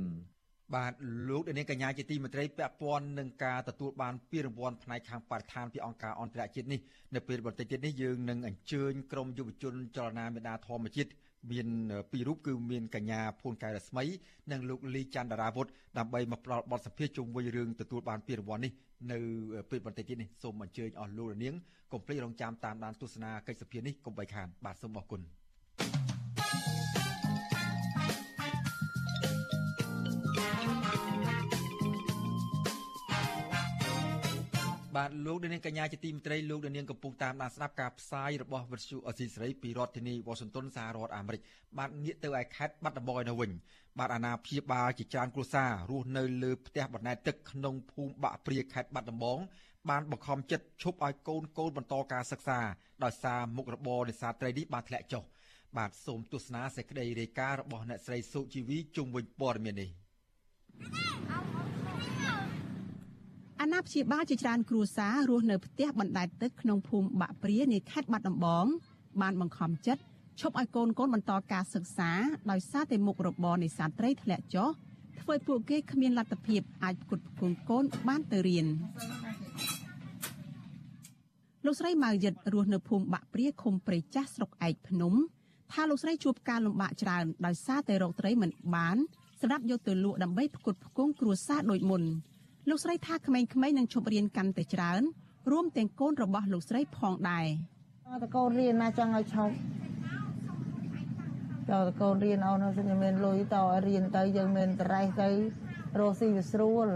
[0.75, 0.93] បាទ
[1.29, 6.81] លោកដានាងកញ្ញាជាទីមេត្រីពាក់ព័ន្ធនឹងការទទួលបានពានរង្វាន់ផ្នែកខាងបរិស្ថានពីអង្គការអន្តរជាតិនេះ
[7.15, 11.11] នៅពេលបន្តិចទៀតនេះយើងនឹងអញ្ជើញក្រុមយុវជនចលនាមេដាធម្មជាតិ
[11.53, 11.69] មាន
[12.13, 14.05] ពីររូបគឺមានកញ្ញាភួនកែរស្មី
[14.53, 15.67] និងលោកលីច័ន្ទរាវុធ
[15.99, 18.73] ដើម្បីមកផ្ដល់បទសម្ភាសន៍ជុំវិញរឿងទទួលបានពានរង្វាន់នេះ
[19.13, 19.19] នៅ
[19.71, 21.55] ពេលបន្តិចទៀតនេះសូមអញ្ជើញអស់លោករនាង
[21.93, 25.44] កុំភ្លេចរងចាំតាមដានទស្សនាកិច្ចសភានេះកុំបីខានបាទសូមអរគុណ
[34.97, 41.41] បាទលោកនាងកញ្ញាជាទីមេត្រីលោកនាងកំពុងតាមដានស្ដាប់ការផ្សាយរបស់វិទ្យុអស៊ីសេរីពីរដ្ឋធានីវ៉ាស៊ីនតោនសហរដ្ឋអាមេរិក
[41.79, 43.51] បាទងាកទៅឯខេត្តបាត់ដំបងនៅវិញ
[43.99, 49.39] បាទអាណាព្យាបាលជាច្រើនគ្រួសាររស់នៅលើផ្ទះបណ្ដែតទឹកក្នុងភូមិបាក់ព្រាខេត្តបាត់ដំបង
[49.91, 52.61] បានបង្ខំចិត្តឈប់ឲ្យកូនកូនបន្តការសិក្សា
[53.05, 55.23] ដោយសារមុខរបរនេសាទត្រីនេះបានធ្លាក់ចុះ
[55.77, 59.91] បាទសូមទស្សនាសេចក្តីរាយការណ៍របស់អ្នកស្រីសុជីវីជុំវិញព័ត៌មាននេះ
[63.67, 68.67] អាណាព្យាបាលជាច្រើនគ្រួសាររស់នៅផ្ទះបណ្ដែតទឹកក្នុងភូមិបាក់ព្រានៃខេត្តបាត់ដំបង
[69.21, 70.03] បានបង្ខំចិត្ត
[70.41, 72.11] ឈប់ឲ្យកូនកូនបន្តការសិក្សា
[72.51, 74.69] ដោយសារតែមុខរបរនេសាទត្រីធ្លាក់ចុះ
[75.21, 78.67] ធ្វើឲ្យពួកគេគ្មានលទ្ធភាពអាចផ្គត់ផ្គង់កូនបានទៅរៀន
[81.65, 85.15] លោកស្រីម៉ៅយិតរស់នៅភូមិបាក់ព្រាឃុំព្រៃចាស់ស្រុកឯកភ្នំ
[85.73, 88.97] ថាលោកស្រីជួបការលំបាកច្រើនដោយសារតែរកត្រីមិនបាន
[89.41, 92.05] សម្រាប់យកទៅលក់ដើម្បីផ្គត់ផ្គង់គ្រួសារដូចមុន
[92.69, 95.03] លោកស្រីថាក្មេងៗនឹងឈប់រៀនកាន់តែច្រើន
[95.51, 97.47] រួមទាំងកូនរបស់លោកស្រីផងដែរ
[98.23, 99.55] តកូនរៀនណាចង់ឲ្យឈប់
[101.71, 105.29] តើកូនរៀនអូនខ្ញុំមានលុយតឲ្យរៀនទៅយើងមានតរេះទៅ
[105.99, 106.89] រស់ស៊ីវាស្រួល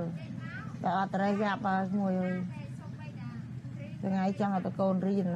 [0.82, 1.60] តែអត់តរេះយ៉ាប់
[2.00, 2.14] មួយ
[4.04, 5.28] ថ្ងៃចង់ឲ្យតកូនរៀន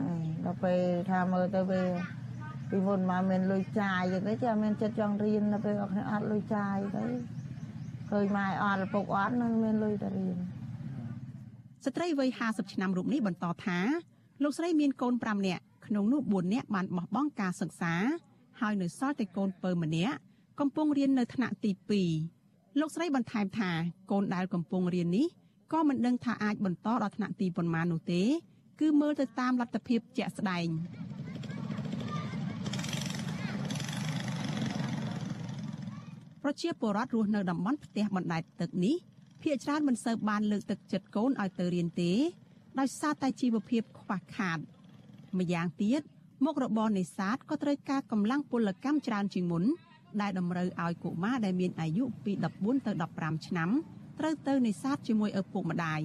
[0.45, 1.83] ដល់ពេលថាមើលទៅវា
[2.71, 7.05] ពីមុនមកមានលុយចាយទៅចាមានចិត្តចង់រៀនដល់ពេលអត់អត់លុយចាយទៅ
[8.13, 10.37] ឃើញម៉ែអត់ឪពុកអត់នឹងមានលុយទៅរៀន
[11.85, 13.79] ស្ត្រីវ័យ50ឆ្នាំរូបនេះបន្តថា
[14.43, 17.95] លោកស្រីមានកូន5នាក់ក្នុងនោះ4នាក់បានបោះបង់ការសិក្សា
[18.61, 20.17] ហើយនៅសល់តែកូនពៅម្នាក់
[20.61, 21.71] កំពុងរៀននៅថ្នាក់ទី
[22.25, 23.71] 2លោកស្រីបន្ថែមថា
[24.11, 25.27] កូនដែលកំពុងរៀននេះ
[25.73, 28.23] ក៏មិនដឹងថាអាចបន្តដល់ថ្នាក់ទីប៉ុន្មាននោះទេ
[28.81, 30.67] គឺមើលទៅតាមលទ្ធភាពជាក់ស្ដែង
[36.43, 38.95] ប្រជាពលរដ្ឋរស់នៅតំបន់ផ្ទះបណ្ដែតទឹកនេះ
[39.43, 42.13] ភ្នាក់ច្រើនមិនសូវបានលើកទឹកចិត្តកូនឲ្យទៅរៀនទេ
[42.79, 44.59] ដោយសារតែជីវភាពខ្វះខាត
[45.39, 46.01] ម្យ៉ាងទៀត
[46.45, 49.65] មុខរបរនេសាទក៏ត្រូវការកម្លាំងពលកម្មច្រើនជាងមុន
[50.21, 53.71] ដែលតម្រូវឲ្យកុមារដែលមានអាយុពី14ទៅ15ឆ្នាំ
[54.19, 56.01] ត្រូវទៅនេសាទជាមួយឪពុកម្ដាយ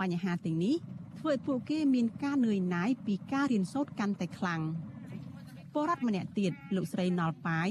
[0.00, 0.74] បញ្ហាទាំងនេះ
[1.18, 4.60] ធ្វើឲ្យពួកគេមានការនឿយណាយពីការរៀនសូត្រកាន់តែខ្លាំង
[5.72, 7.70] ពលរដ្ឋម្នាក់ទៀតលោកស្រីណលប៉ាយ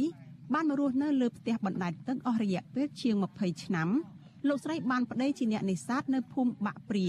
[0.53, 3.89] បានមករស់នៅលើផ្ទះបណ្ដែតទឹកអស់រយៈពេលជាង20ឆ្នាំ
[4.47, 7.07] លោកស្រីបានប្តីជាអ្នកនេសាទនៅភូមិបាក់ព្រា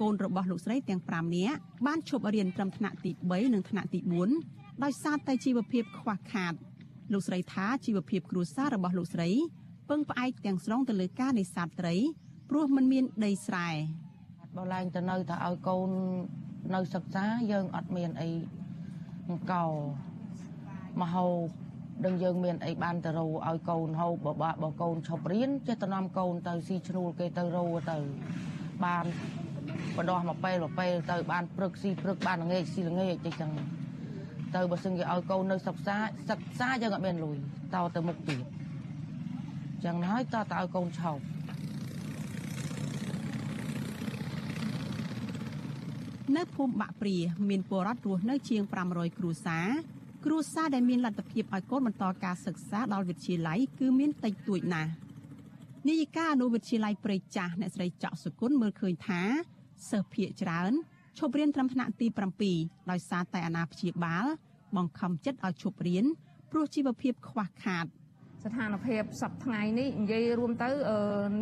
[0.00, 4.00] កូនរបស់លោកស្រីទាំង5នាក់បានឈប់រៀនត្រឹមថ្នាក់ទី3និងថ្នាក់ទី
[4.40, 6.54] 4ដោយសារតែជីវភាពខ្វះខាត
[7.12, 9.28] លោកស្រីថាជីវភាពគ្រួសាររបស់លោកស្រី
[9.90, 11.94] ពឹងផ្អែកទាំងស្រុងទៅលើការនេសាទត្រី
[12.50, 13.68] ព្រោះมันមានដីស្រែ
[14.56, 15.90] បើឡើងទៅនៅតែឲ្យកូន
[16.74, 18.30] នៅសិក្សាយើងអត់មានអី
[19.28, 19.52] អង្គ
[21.00, 21.69] មហោប
[22.04, 27.98] ដឹងយើងមានអីបានទៅរោឲ្យកូនហូបបបាក់បើកូនឈប់រៀនចេះទៅនាំកូនទៅស៊ីឈ្នួលគេទៅរោទៅ
[28.84, 29.04] បាន
[29.96, 33.52] បដោះមកពេលមកពេលទៅបានព្រឹកស៊ីព្រឹកបានល្ងាចស៊ីល្ងាចចឹងចឹង
[34.54, 35.96] ទៅបើសិនគេឲ្យកូននៅសិក្សា
[36.30, 37.36] សិក្សាយើងអត់មានលុយ
[37.74, 38.42] តទៅមុខទៀត
[39.84, 41.22] ចឹងហើយតទៅឲ្យកូនឈប់
[46.36, 47.16] នៅភូមិបាក់ព្រា
[47.48, 49.68] មានពលរដ្ឋរស់នៅជាង500គ្រួសារ
[50.24, 54.90] គ្រួសារដែលមានលទ្ធភាពឲ្យកូនបន្តការសិក្សាដល់វិទ្យាល័យគឺមានតិចតួចណាស់
[55.88, 59.22] នាយិកាអនុវិទ្យាល័យព្រៃចាស់អ្នកស្រីចောက်សុគន្ធមើលឃើញថា
[59.90, 60.72] សិស្សភាគច្រើន
[61.18, 62.06] ឈប់រៀនត្រឹមថ្នាក់ទី
[62.48, 64.26] 7ដោយសារតែអាណាព្យាបាល
[64.76, 66.04] បង្ខំចិត្តឲ្យឈប់រៀន
[66.50, 67.86] ព្រោះជីវភាពខ្វះខាត
[68.44, 70.70] ស្ថានភាពសប្ថ្ងៃនេះនិយាយរួមទៅ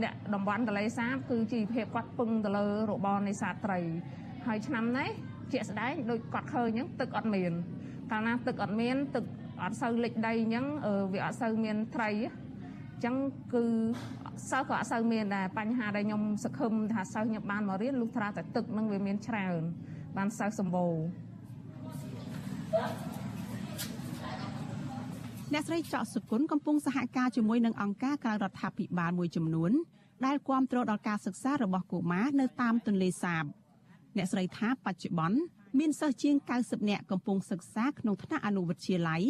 [0.03, 3.81] អ្នកតំបន់កលេសាបគឺជីវភាពគាត់ពឹងទៅលើរបរនេសាទត្រី
[4.47, 5.11] ហើយឆ្នាំនេះ
[5.53, 7.53] ជាក់ស្ដែងដូចគាត់ឃើញអញ្ចឹងទឹកអត់មាន
[8.13, 9.25] កាលណាទឹកអត់មាន ទឹក
[9.63, 10.67] អត់សូវលិចដីអញ្ចឹង
[11.13, 13.15] វាអត់សូវមានត្រីអញ្ចឹង
[13.55, 13.65] គឺ
[14.51, 19.63] សិស្សក៏អត់សូវមានដែរបញ្ហាដែលខ្ញុំសង្ឃឹមថាសិស្សខ្ញុំបានមករៀនលុះត្រាតែទឹកនឹងវាមានច្រើន
[20.17, 20.95] បានសិស្សសម្បូរ
[25.53, 29.73] អ្នកស្រីចောက်សុគន្ធកំពុងសហការជាមួយនឹងអង្គការក្រៅរដ្ឋាភិបាលមួយចំនួន
[30.27, 33.45] ដែលគាំទ្រដល់ការសិក្សារបស់កុមារនៅតាមទន្លេសាប
[34.17, 35.39] អ្នកស្រីថាបច្ចុប្បន្ន
[35.79, 39.23] មានសិស្សជាង90នាក់កំពុងសិក្សាក្នុងថ្នាក់អនុវិទ្យាល័យ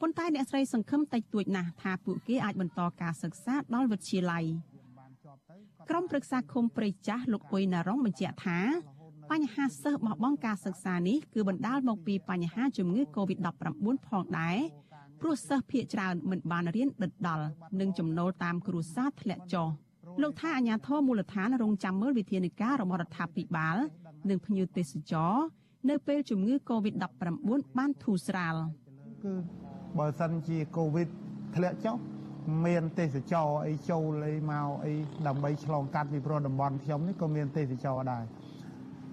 [0.00, 4.44] ប៉ុន្តែអ្នកស្រីសង្ឃឹមតិចតួចណាស់ថាពួកគេអាចបន្តការសិក្សាដល់វិទ្យាល័យ
[5.90, 8.58] ក្រុមប្រឹក្សាឃុំព្រៃចាស់លោកអ៊ុយណារងបញ្ជាក់ថា
[9.30, 14.58] បញ្ហាសិស្សបោះបង់ការសិក្សានេះគឺបណ្ដាលមកពីបញ្ហាជំងឺ Covid-19 ផងដែរ
[15.20, 17.46] ព្រោះសិស្សភាគច្រើនមិនបានរៀនដិតដល់
[17.80, 19.68] និងចំណូលតាមគ្រួសារធ្លាក់ចុះ
[20.22, 23.76] លោកថាអាញាធរមូលដ្ឋានរងចាំមើលវិធានការរបស់រដ្ឋាភិបាល
[24.28, 25.34] និងភ្ញៀវទេសចរ
[25.90, 28.54] នៅពេលជំងឺ Covid-19 បានធូរស្រាល
[29.24, 29.32] គឺ
[29.98, 31.08] បើសិនជាកូវីដ
[31.56, 31.96] ធ្លាក់ចុះ
[32.66, 34.94] មានទេសចរអីចូលអីមកអី
[35.26, 38.24] ដើម្បីឆ្លងកាត់ពីព្រោះតំបន់ខ្ញុំនេះក៏មានទេសចរដែរ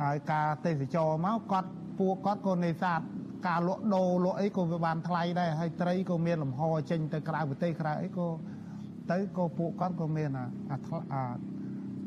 [0.03, 3.01] ហើយការទេសចរមកគាត់ពួកគាត់ក៏នេសាទ
[3.47, 8.27] ការលក់ដូរលក់អីក៏វាបានថ្លៃដែរហើយត្រីក៏មានលំហចេញទៅក្រៅប្រទេសក្រៅអីក៏
[9.11, 10.45] ទៅក៏ពួកគាត់ក៏មានអា
[11.13, 11.23] អា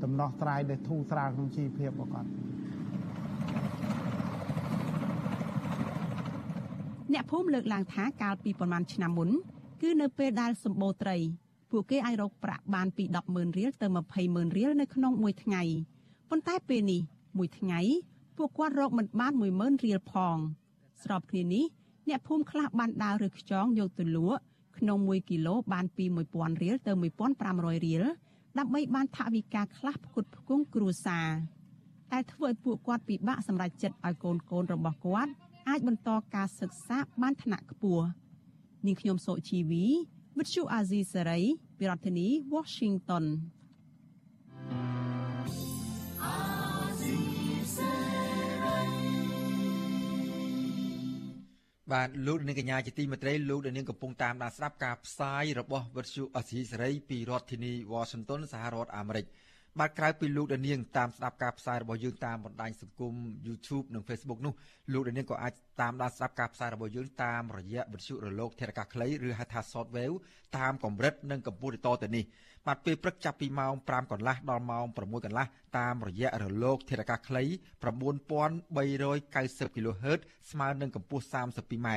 [0.02, 2.28] ដំណោះស្រាយដែលធូរស្រាលក្នុងជីវភាពរបស់គាត់
[7.12, 9.30] អ្នកភូមិលើកឡើងថាកាលពីប្រមាណឆ្នាំមុន
[9.82, 11.16] គឺនៅពេលដែលសម្បូរត្រី
[11.70, 13.86] ពួកគេអាចរកប្រាក់បានពី100000រៀលទៅ
[14.22, 15.62] 20000រៀលនៅក្នុងមួយថ្ងៃ
[16.30, 17.00] ប៉ុន្តែពេលនេះ
[17.38, 17.80] មួយថ្ងៃ
[18.36, 20.36] ពួកគាត់រកមិនបាន10000រៀលផង
[21.02, 21.64] ស្របគ្នានេះ
[22.08, 24.40] អ្នកភូមិខ្លះបានដើរឬខ្យងយកទៅលក់
[24.78, 26.92] ក្នុង1គីឡូបានពី1000រៀលទៅ
[27.38, 28.04] 1500រៀល
[28.58, 31.28] ដើម្បីបានថវិកាខ្លះផ្គត់ផ្គង់គ្រួសារ
[32.12, 35.32] តែធ្វើឲ្យពួកគាត់ពិបាកសម្រេចចិត្តឲ្យកូនកូនរបស់គាត់
[35.68, 38.06] អាចបន្តការសិក្សាបានថ្នាក់ខ្ពស់
[38.86, 39.84] នាងខ្ញុំសូជីវី
[40.38, 41.40] វិទ្យុអាស៊ីសេរី
[41.78, 43.24] ពីរដ្ឋធានី Washington
[51.92, 59.26] បាទលោកនាងកញ្ញាជាទីមេត្រីលោកនាងកំពុងតាមដានស្ដាប់ការផ្សាយរបស់វិទ្យុអសីសេរីពីរដ្ឋធានី Washington សហរដ្ឋអាមេរិក។
[59.80, 63.14] បាទក្រៅពីលោកដានាងតាមស្ដាប់ការផ្សាយរបស់យើងតាមបណ្ដាញសង្គម
[63.46, 64.52] YouTube និង Facebook នោះ
[64.92, 70.16] លោកដានាងក៏អាចតាមដានស្ដាប់ការផ្សាយរបស់យើងតាមរយៈវិទ្យុរលកធារកាសខ្លីឬហៅថា Shortwave
[70.58, 72.24] តាមកម្រិតនិងកម្ពស់ទៅទៅនេះ
[72.66, 75.46] បាទពេលព្រឹកចាប់ពីម៉ោង5កន្លះដល់ម៉ោង6កន្លះ
[75.78, 77.42] តាមរយៈរលកធារកាសខ្លី
[77.82, 81.88] 9390 kHz ស្មើនឹងកម្ពស់ 32m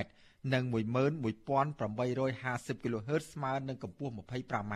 [0.53, 4.75] និង11850 kHz ស្មើនឹងកម្ពស់ 25m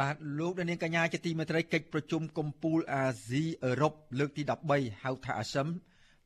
[0.00, 5.68] បាទលោកនាងកញ្ញាជាទីមេត្រីកិច្ចប្រជុំកំពូលអាស៊ីអឺរ៉ុបលើកទី13ហៅថាអាស៊ឹម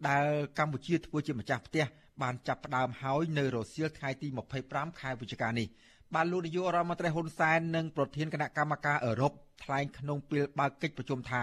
[0.09, 0.27] ដែល
[0.59, 1.85] កម្ពុជាធ្វើជាម្ចាស់ផ្ទះ
[2.23, 4.29] បានចាប់ផ្ដើមហើយនៅរសៀលថ្ងៃទី
[4.65, 5.67] 25ខែវិច្ឆិកានេះ
[6.15, 9.33] បានលោកនាយករដ្ឋមន្ត្រីហ៊ុនសែននិងប្រធានគណៈកម្មការអឺរ៉ុប
[9.63, 11.43] ថ្លែងក្នុងពេលបើកកិច្ចប្រជុំថា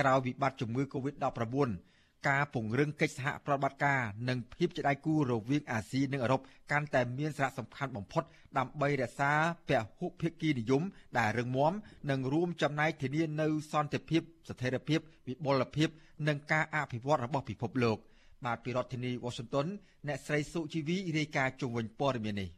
[0.00, 1.89] ក្រោយវិបត្តិជំងឺ Covid-19
[2.28, 6.40] ការពង្រឹងកិច្ចសហប្រតិបត្តិការនិងភាពជាដៃគូរវាងអាស៊ីនិងអឺរ៉ុប
[6.72, 8.24] កាន់តែមានសារៈសំខាន់បំផុត
[8.58, 9.32] ដើម្បីរក្សា
[9.68, 10.82] ពហុភាគីនិយម
[11.18, 11.72] ដែលរឹងមាំ
[12.10, 15.88] និងរួមចំណែកធានានូវសន្តិភាព ស្ថិរភាពវិបុលភាព
[16.28, 17.98] និងការអភិវឌ្ឍរបស់ពិភពលោក
[18.44, 19.66] បាទពីរដ្ឋធានី Washington
[20.06, 22.48] អ្នកស្រីសុជីវីរាយការណ៍ជុំវិញព័ត៌មាននេះ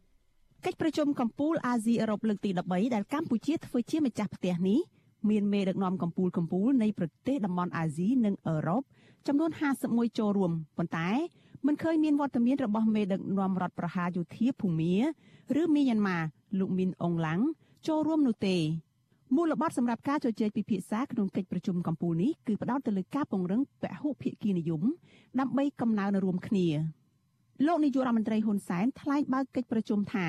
[0.65, 4.81] កិច្ចប្រជុំកម្ពុជាអាស៊ីអឺរ៉ុបលើកទី13ដែលកម្ពុជាធ្វើជាម្ចាស់ផ្ទះនេះ
[5.31, 8.83] មានមេដឹកនាំកម្ពុជាកម្ពុជានៃប្រទេសតំបន់អាស៊ីនិងអឺរ៉ុប
[9.27, 9.51] ចំនួន
[9.85, 11.09] 51ចូលរួមប៉ុន្តែ
[11.67, 14.95] មិនឃើញមានវត្តមានរបស់មេដឹកនាំរដ្ឋប្រហារយោធាភូមា
[15.61, 16.19] ឬមីយ៉ាន់ម៉ា
[16.59, 17.41] លោកមីនអងឡាំង
[17.87, 18.57] ចូលរួមនោះទេ
[19.37, 24.83] មូលបត់សម្រាប់ការជជែកពិភាក្សាក្នុងកិច្ចប្រជុំកម្ពុជានេះគឺផ្ដោតទៅលើការពង្រឹងពហុភាគីនិយម
[25.41, 26.67] ដើម្បីកំណើនរួមគ្នា
[27.67, 30.27] លោកនាយករដ្ឋមន្ត្រីហ៊ុនសែនថ្លែងបើកកិច្ចប្រជុំថា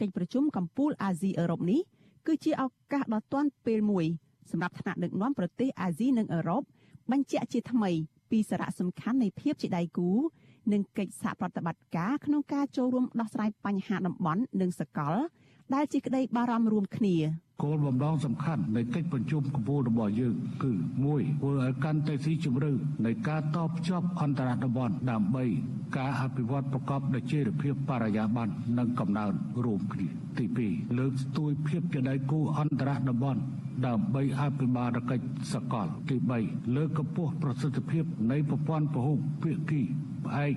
[0.00, 1.80] កិច្ចប្រជុំកម្ពុជាអាស៊ីអឺរ៉ុបនេះ
[2.26, 4.06] គឺជាឱកាសដ៏ទាន់ពេលមួយ
[4.50, 6.62] សម្រាប់ថ្នាក់ដឹកនាំប្រទេសអាស៊ីនិងអឺរ៉ុប
[7.10, 7.90] បញ្ជាក់ជាថ្មី
[8.30, 10.10] ពីសារៈសំខាន់នៃភាពជាដៃគូ
[10.72, 15.14] និងកិច្ចសហប្រតិបត្តិការក្នុងការចូលរួមដោះស្រាយបញ្ហាតំបន់និងសកល
[15.74, 17.16] ដែលជាក្តីបារម្ភរួមគ្នា
[17.62, 22.72] គោលបំណងសំខាន់នៃកិច្ចប្រជុំកំពូលរបស់យើងគឺ1ធ្វើឲ្យកាន់តែស៊ីជម្រៅ
[23.06, 25.44] នៃការតបភ្ជាប់អន្តរតំបន់ដើម្បី
[25.96, 29.32] ការអភិវឌ្ឍប្រកបដោយចីរភាពបរិយាបន្ននិងកំណើន
[29.64, 30.06] រួមគ្នា
[30.38, 33.40] ទី2លើកស្ទួយភាពជាដៃគូអន្តរតំបន់
[33.86, 39.82] ដើម្បីអភិបាលកិច្ចសកលទី3លើកកម្ពស់ប្រសិទ្ធភាពនៃប្រព័ន្ធពហុភាគី
[40.28, 40.54] ផ្អែក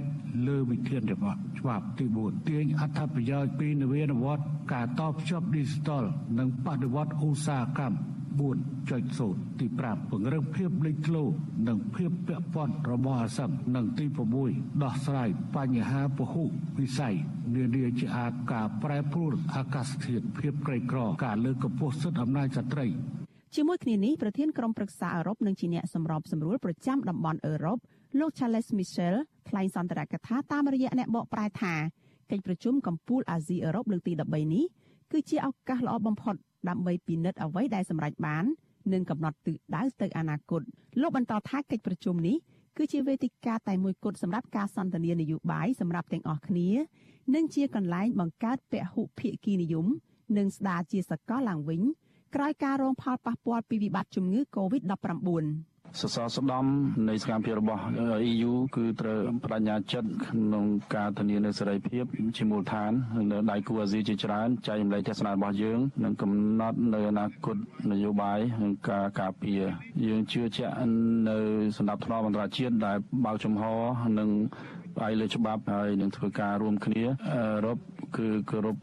[0.47, 6.03] លើវិធានច្បាប់ទី4ទាញអត្ថប្រយោជន៍ពីនវានុវត្តន៍ការតបភ្ជាប់ Digital
[6.39, 7.97] និងបដិវត្តឧស្សាហកម្ម
[8.39, 11.23] 4.0ទី5ពង្រឹងភាពលេចធ្លោ
[11.67, 14.05] និងភាពពាក់ព័ន្ធរបស់អាស៊ាននិងទី
[14.43, 16.43] 6ដោះស្រាយបញ្ហាពហុ
[16.79, 17.15] វិស័យ
[17.55, 22.87] នានាជាអាការប្រែប្រួលអាកាសធាតុភាពក្រីក្រការលើកកម្ពស់សិទ្ធិអំណាចស្ត្រី
[23.55, 27.77] ជាមួយគ្នានេះប្រធានក្រុមប្រឹក្សាអឺរ៉ុបនិងជាអ្នកសម្របសម្រួលប្រចាំតំបន់អឺរ៉ុប
[28.19, 29.15] លោក Charles Michel
[29.49, 31.73] ថ្លែងសន្ទរកថាតាមរយៈអ្នកបកប្រែថា
[32.31, 34.65] កិច្ចប្រជុំកម្ពុជាអាស៊ីអឺរ៉ុបលើកទី13នេះ
[35.11, 36.35] គឺជាឱកាសល្អបំផុត
[36.69, 38.45] ដើម្បីពិនិត្យអ្វីដែលសម្រេចបាន
[38.93, 40.61] និងកំណត់ទិសដៅទៅអនាគត
[41.01, 42.37] លោកបន្តថាកិច្ចប្រជុំនេះ
[42.77, 46.69] គឺជាវេទិកាតែមួយគត់សម្រាប់ការសន្ទនានយោបាយសម្រាប់ទាំងអស់គ្នា
[47.35, 49.87] និងជាកន្លែងបង្កើតពហុភាគីនិយម
[50.37, 51.81] និងស្ដារជាសកលឡើងវិញ
[52.35, 56.65] ក្រោយការរងផលប៉ះពាល់ពីវិបត្តិជំងឺ Covid-19 សសរស្ដំ
[57.09, 57.81] នៃសកម្មភាពរបស់
[58.31, 62.03] EU គឺត្រូវបដិញ្ញាចិត្តក្នុងការធានានូវសេរីភាព
[62.37, 62.91] ជាមូលដ្ឋាន
[63.31, 67.57] នៅដៃគូអាស៊ីជាច្រើនចែករំលែកទស្សនៈរបស់យើងនិងកំណត់នៅអនាគត
[67.91, 69.61] នយោបាយនិងការការពារ
[70.05, 70.73] យើងជឿជាក់
[71.29, 71.37] នៅ
[71.77, 73.63] សម្ដាប់ធ្នាប់អន្តរជាតិដែលបើកចំហ
[74.19, 74.29] និង
[74.97, 77.77] ផ្អែកលើច្បាប់ហើយនឹងធ្វើការរួមគ្នាអឺរ៉ុប
[78.17, 78.77] គឺគោរព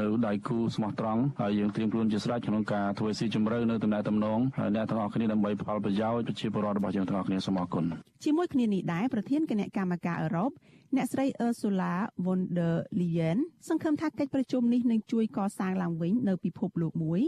[0.00, 7.84] នៅដៃគូស្មោះត្រង់ហើយយើងត្រៀមខ្លួនជាស្រេចក្នុងការធ្វើស៊ីជម្រៅនៅតំណែងតំណងហើយអ្នកទាំងអស់គ្នាដើម្បីផលប្រយោជន៍ប្រជាពលរដ្ឋរបស់យើងទាំងអស់គ្នាសូមអរគុណ
[8.24, 10.50] ជាមួយគ្នានេះដែរប្រធានគណៈកម្មការអឺរ៉ុប
[10.96, 11.92] អ្នកស្រី Ursula
[12.24, 17.20] von der Leyen សង្ឃឹមថាកិច្ចប្រជុំនេះនឹងជួយកសាងឡើងវិញនៅពិភពលោកមួយ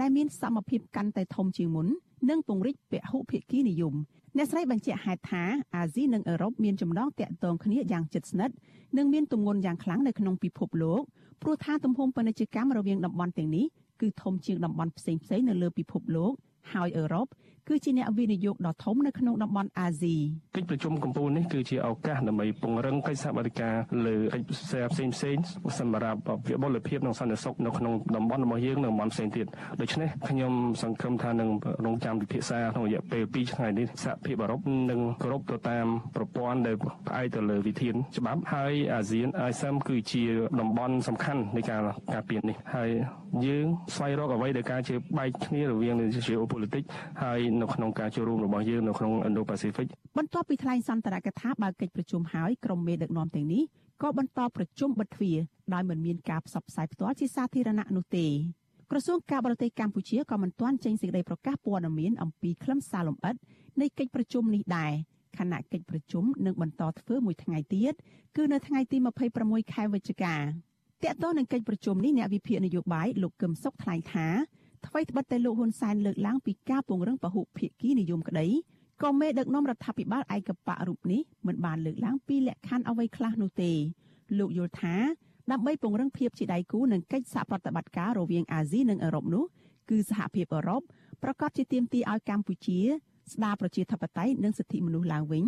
[0.00, 1.86] ដែលមានសមភាពកាន់តែធំជាងមុន
[2.30, 3.94] និងពង្រីកពហុភាគីនិយម
[4.40, 8.54] អ្នកស្រីបញ្ជាក់ហេតុថាអាស៊ីនិងអឺរ៉ុបមានចំណងទាក់ទងគ្នាយ៉ាងជិតស្និទ្ធ
[8.96, 11.02] និងមានទម្ងន់យ៉ាងខ្លាំងនៅក្នុងពិភពលោក
[11.42, 13.66] ព្រោះថាទំហំពាណិជ្ជកម្មរវាងតំបន់ទាំងនេះ
[14.00, 16.32] គឺធំជាងតំបន់ផ្សេងៗនៅលើពិភពលោក
[16.72, 17.26] ហើយអឺរ៉ុប
[17.68, 20.16] គឺជាអ្នកវិនិយោគដ៏ធំនៅក្នុងតំបន់អាស៊ី
[20.56, 23.74] កិច្ចប្រជុំកម្ពុជានេះគឺជាឱកាសដើម្បីពង្រឹងកិច្ចសហប្រតិការ
[24.06, 25.36] លើកិច្ចផ្សេងផ្សេងផ្សេង
[25.78, 29.46] សម្រាប់វិបុលភាពនិងសន្តិសុខនៅក្នុងតំបន់របស់យើងនិងតំបន់ផ្សេងទៀត
[29.80, 30.52] ដូច្នេះខ្ញុំ
[30.82, 31.50] សង្ឃឹមថានឹង
[31.86, 36.76] រងចាំពិភាក្សាក្នុងរយៈពេល2ថ្ងៃនេះសហភាពអឺរ៉ុបនឹងគោរពទៅតាមប្រព័ន្ធដែល
[37.06, 40.22] ផ្អែកទៅលើវិធានច្បាប់ហើយអាស៊ាន ASEAN គឺជា
[40.60, 41.80] តំបន់សំខាន់នៃការ
[42.14, 42.90] ការពារនេះហើយ
[43.46, 45.96] យើងស្វែងរកអ្វីដែលការជាបែកគ្នារវាង
[46.28, 46.88] geopolitics
[47.22, 49.86] ហើយនៅក្នុងការចូលរួមរបស់យើងនៅក្នុង Indo-Pacific
[50.18, 53.62] បន្ទាប់ពីថ្លែងសន្ទរកថាបើកិច្ចប្រជុំហើយក្រុមមេដឹកនាំទាំងនេះ
[54.02, 55.38] ក៏បន្តប្រជុំបិទទ្វារ
[55.74, 58.26] ដោយមិនមានការផ្សព្វផ្សាយផ្ទាល់ជាសាធារណៈនោះទេ
[58.90, 63.34] ក្រសួងការបរទេសកម្ពុជាក៏មិនទាន់ចេញសេចក្តីប្រកាសព័ត៌មានអំពីខ្លឹមសារលម្អិត
[63.80, 64.92] នៃកិច្ចប្រជុំនេះដែរ
[65.38, 67.94] ខណៈកិច្ចប្រជុំនឹងបន្តធ្វើមួយថ្ងៃទៀត
[68.36, 68.96] គឺនៅថ្ងៃទី
[69.36, 70.44] 26ខែវិច្ឆិកាត
[71.04, 74.26] កតទៅនឹងកិច្ចប្រជុំនេះអ្នកវិភាគនយោបាយលោកកឹមសុខថ្លែងថា
[74.88, 78.46] ថ្មីត្បិតតែលោកហ៊ុនសែនលើកឡើងពីការពង្រឹងពហុភាគីនិយមក្តី
[79.02, 83.72] ក៏មេដឹកនាំរដ្ឋាភិបាលឯកបៈរូបនេះមិនបានលើកឡើងពីលក្ខខណ្ឌអ្វីខ្លះនោះទេ
[84.38, 84.94] លោកយល់ថា
[85.50, 89.44] ដើម្បីពង្រឹងភាពជាដៃគូនិងកិច្ចសហប្រតិបត្តិការរវាងអាស៊ីនិងអឺរ៉ុបនោះ
[89.90, 90.82] គឺសហភាពអឺរ៉ុប
[91.22, 92.78] ប្រកាសជាទាមទារឲ្យកម្ពុជា
[93.32, 95.44] ស្ដារប្រជាធិបតេយ្យនិងសិទ្ធិមនុស្សឡើងវិញ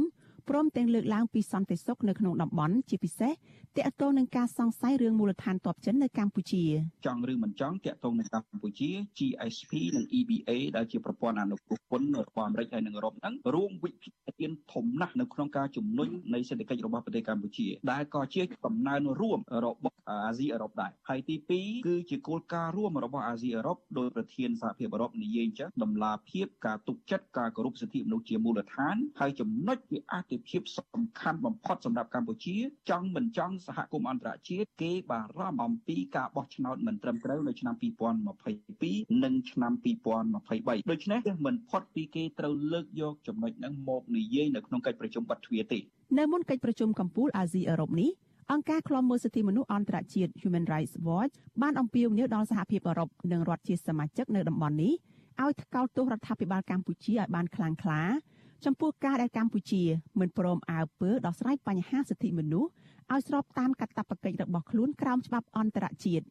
[0.49, 3.33] ព្រមទាំងលើកឡើងពីសន្តិសុខនៅក្នុងតំបន់ជាពិសេស
[3.77, 6.65] ទាក់ទងនឹងការសង្ស័យរឿងមូលដ្ឋានទ័ពចិននៅកម្ពុជា
[7.07, 14.13] ចង់ឬមិនចង់ទាក់ទងនឹងកម្ពុជា GSP និង EBA ដែលជាប្រព័ន្ធអនុគ្រោះពន្ធរបស់អាមេរិកហើយនិងអឺរ៉ុបហ្នឹងរួមវិភាគ
[14.51, 32.57] នធំណាស់នៅក្នុងការជំនុញនៃសេដ្ឋកិច្ចរបស់ប្រទេសកម្ពុជាដែលក៏ជាកំណើនរួមរបស់អាស៊ីអឺរ៉ុបដែរហើយទី2គឺជាគោលការណ៍រួមរបស់អាស៊ីអឺរ៉ុបដោយប្រធានសហភាពអឺរ៉ុបនិយាយអញ្ចឹងដំណាភាពការទុកចិត្តការគោរពសិទ្ធិមនុស្សជាមូលដ្ឋានហើយចំណុចវាអាទិភាពសំខាន់បំផុតសម្រាប់កម្ពុជា
[32.91, 39.73] ចង់មិនចង់សហគមន៍អន្តរជាតិគេបារម្ភអំពីការបោះឆ្នោតមិនត្រឹមត្រូវនៅឆ្នាំ2022និងឆ្នាំ
[40.25, 45.79] 2023ដូច្នេះមិនផុតពីគេត្រូវលើកយកចំណុចហ្នឹងមកនិយាយនៅក្នុងកិច្ចប្រជុំបတ်ទ្វារទេ
[46.19, 48.11] នៅមុនកិច្ចប្រជុំកម្ពុជាអាស៊ីអឺរ៉ុបនេះ
[48.53, 54.93] អង្គការឃ្លាំមើលសិទ្ធិមនុស្សអន្តរជាតិ Human Rights Watch បានអំពាវនាវដល់សហភាពអឺរ៉ុបនិងរដ្ឋជាសមាជិកនៅតំបន់នេះ
[55.43, 58.03] ឲ្យថ្កោលទោសរដ្ឋាភិបាលកម្ពុជាឲ្យបានខ្លាំងក្លា
[58.65, 59.83] ចំពោះការដែលកម្ពុជា
[60.21, 62.71] មិនព្រមអើពើដោះស្រាយបញ្ហាសិទ្ធិមនុស្ស
[63.13, 66.27] ឲ្យស្របតាមកាតព្វកិច្ចរបស់ខ្លួនក្រោមច្បាប់អន្តរជាតិ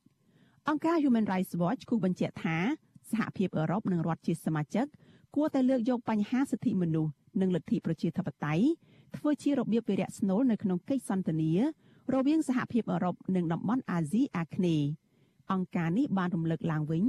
[0.69, 2.57] អង្គការ Human Rights Watch គូបញ្ជាក់ថា
[3.11, 4.85] សហភាពអឺរ៉ុបនិងរដ្ឋជាសមាជិក
[5.35, 7.11] គួរតែលើកយកបញ្ហាសិទ្ធិមនុស្ស
[7.41, 8.65] និងលទ្ធិប្រជាធិបតេយ្យ
[9.17, 11.51] ធ្វើជារបៀបវិរៈស្នូលនៅក្នុងកិច្ចសន្ទនា
[12.13, 14.87] រវាងសហភាពអឺរ៉ុបនិងតំបន់អាស៊ីអាគ្នេយ៍
[15.51, 17.03] អង្គការនេះបានរំលឹកឡើងវិញ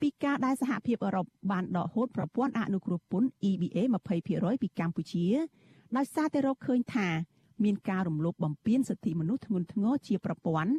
[0.00, 3.78] ពីការដែលសហភាពអឺរ៉ុបបានដកហូតប្រព័ន្ធអនុគ្រោះពន្ធ EBA
[4.20, 5.26] 20%ពីកម្ពុជា
[5.96, 7.08] ដោយសារតែរកឃើញថា
[7.64, 10.72] មានការរំលោភបំពានសិទ្ធិមនុស្សធ្ងន់ធ្ងរជាប្រព័ន្ធ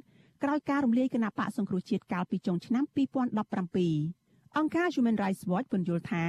[0.44, 2.84] ក្រោយការរំលាយគណៈបកសង្គ្រោះជាតិកាលពីចុងឆ្នាំ
[3.50, 6.26] 2017អង្គការ Human Rights Watch ពន្យល់ថា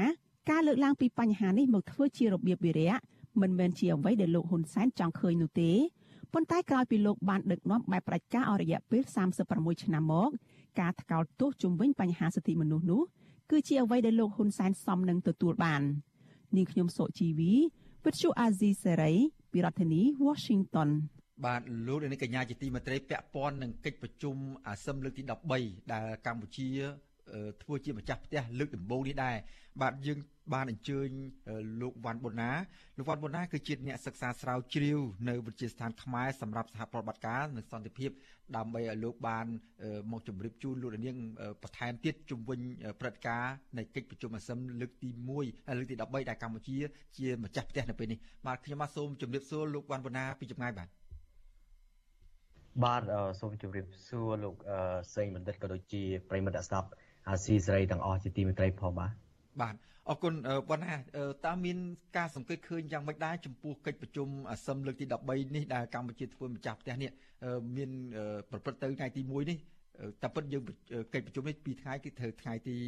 [0.50, 2.96] ការលើកឡើងពីបញ្ហានេះមកធ្វើជារបៀបវិរៈ
[3.40, 5.70] មិនមែនជាអ្វីដែលលោកហ៊ុនសែនចង់ឃើញនោះទេ
[6.32, 9.02] ប៉ុន្តែក្រោយពីលោកបានដឹកនាំបែបប្រជាការអស់រយៈពេល
[9.44, 10.30] 36ឆ្នាំមក
[10.80, 13.02] ការថ្កោលទោសជំវិញបញ្ហាសិទ្ធិមនុស្សនោះ
[13.50, 15.82] គឺជាអ្វីដែលលោកហ៊ុនសែនសមនឹងទទួលបាន
[16.56, 17.52] នាងខ្ញុំសុជីវី
[18.04, 19.12] វិទ្យុអាស៊ីសេរី
[19.52, 20.88] ពីរដ្ឋធានី Washington
[21.44, 25.22] បាទលោកនាងកញ្ញាជាទីមេត្រីពាក់ព័ន្ធនឹងកិច្ចប្រជុំអាស៊ានលើកទី
[25.56, 26.68] 13ដែលកម្ពុជា
[27.62, 29.36] ធ្វើជាម្ចាស់ផ្ទះលើកដំបូងនេះដែរ
[29.82, 30.18] បាទយើង
[30.52, 31.08] បានអញ្ជើញ
[31.80, 32.50] លោកវ៉ាន់ប៊ុនណា
[32.98, 38.10] លោកវ៉ាន់ប៊ុនណាគឺជាអ្នកសិក្សាស្រាវជ្រាវនៅវិទ្យាស្ថានខ្មែរសម្រាប់សហប្រតិបត្តិការនិងសន្តិភាព
[38.56, 39.46] ដើម្បីឲ្យលោកបាន
[40.10, 41.16] មកជម្រាបជូនលោកនាង
[41.62, 42.60] បន្ថែមទៀតជំវិញ
[43.00, 45.08] ព្រឹត្តិការណ៍នៃកិច្ចប្រជុំអាស៊ានលើកទី
[45.44, 46.76] 1លើកទី13ដែលកម្ពុជា
[47.18, 50.88] ជាម្ចាស់ផ្ទះនៅពេលនេះបាទខ្ញុំបាទសូមជម្រាបសួរលោកវ៉ាន់ប៊ុនណាពីចម្ងាយបាទ
[52.84, 53.02] បាទ
[53.40, 54.56] សូមជម្រាបសួរលោក
[55.14, 56.88] សេងបណ្ឌិតក៏ដូចជាប្រិមត្តអ្នកស្ដាប់
[57.28, 59.12] អាស៊ីសេរីទាំងអស់ជាទីមេត្រីផងបាទ
[59.60, 59.74] បាទ
[60.08, 60.34] អរគុណ
[60.70, 60.94] បណ្ណា
[61.46, 61.76] តើមាន
[62.16, 67.10] ការសង្កេតឃើញយ៉ាងម៉េចដែរចំពោះកិច្ចប្រជុំអាស៊ានលើកទី13នេះដែលកម្ពុជាធ្វើម្ចាស់ផ្ទះនេះ
[67.76, 67.90] មាន
[68.50, 69.58] ប្រព្រឹត្តទៅថ្ងៃទី1នេះ
[70.22, 70.62] តែពិតយើង
[71.14, 72.82] កិច្ចប្រជុំនេះពីថ្ងៃគឺត្រូវថ្ងៃទី20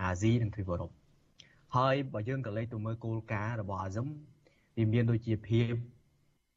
[0.01, 0.91] អាស៊ីនិងទ្វីបអឺរ៉ុប
[1.75, 4.07] ហើយបើយើងក៏លេចទៅមើលគោលការណ៍របស់អាស៊ឹម
[4.77, 5.73] វាមានដូចជាភាព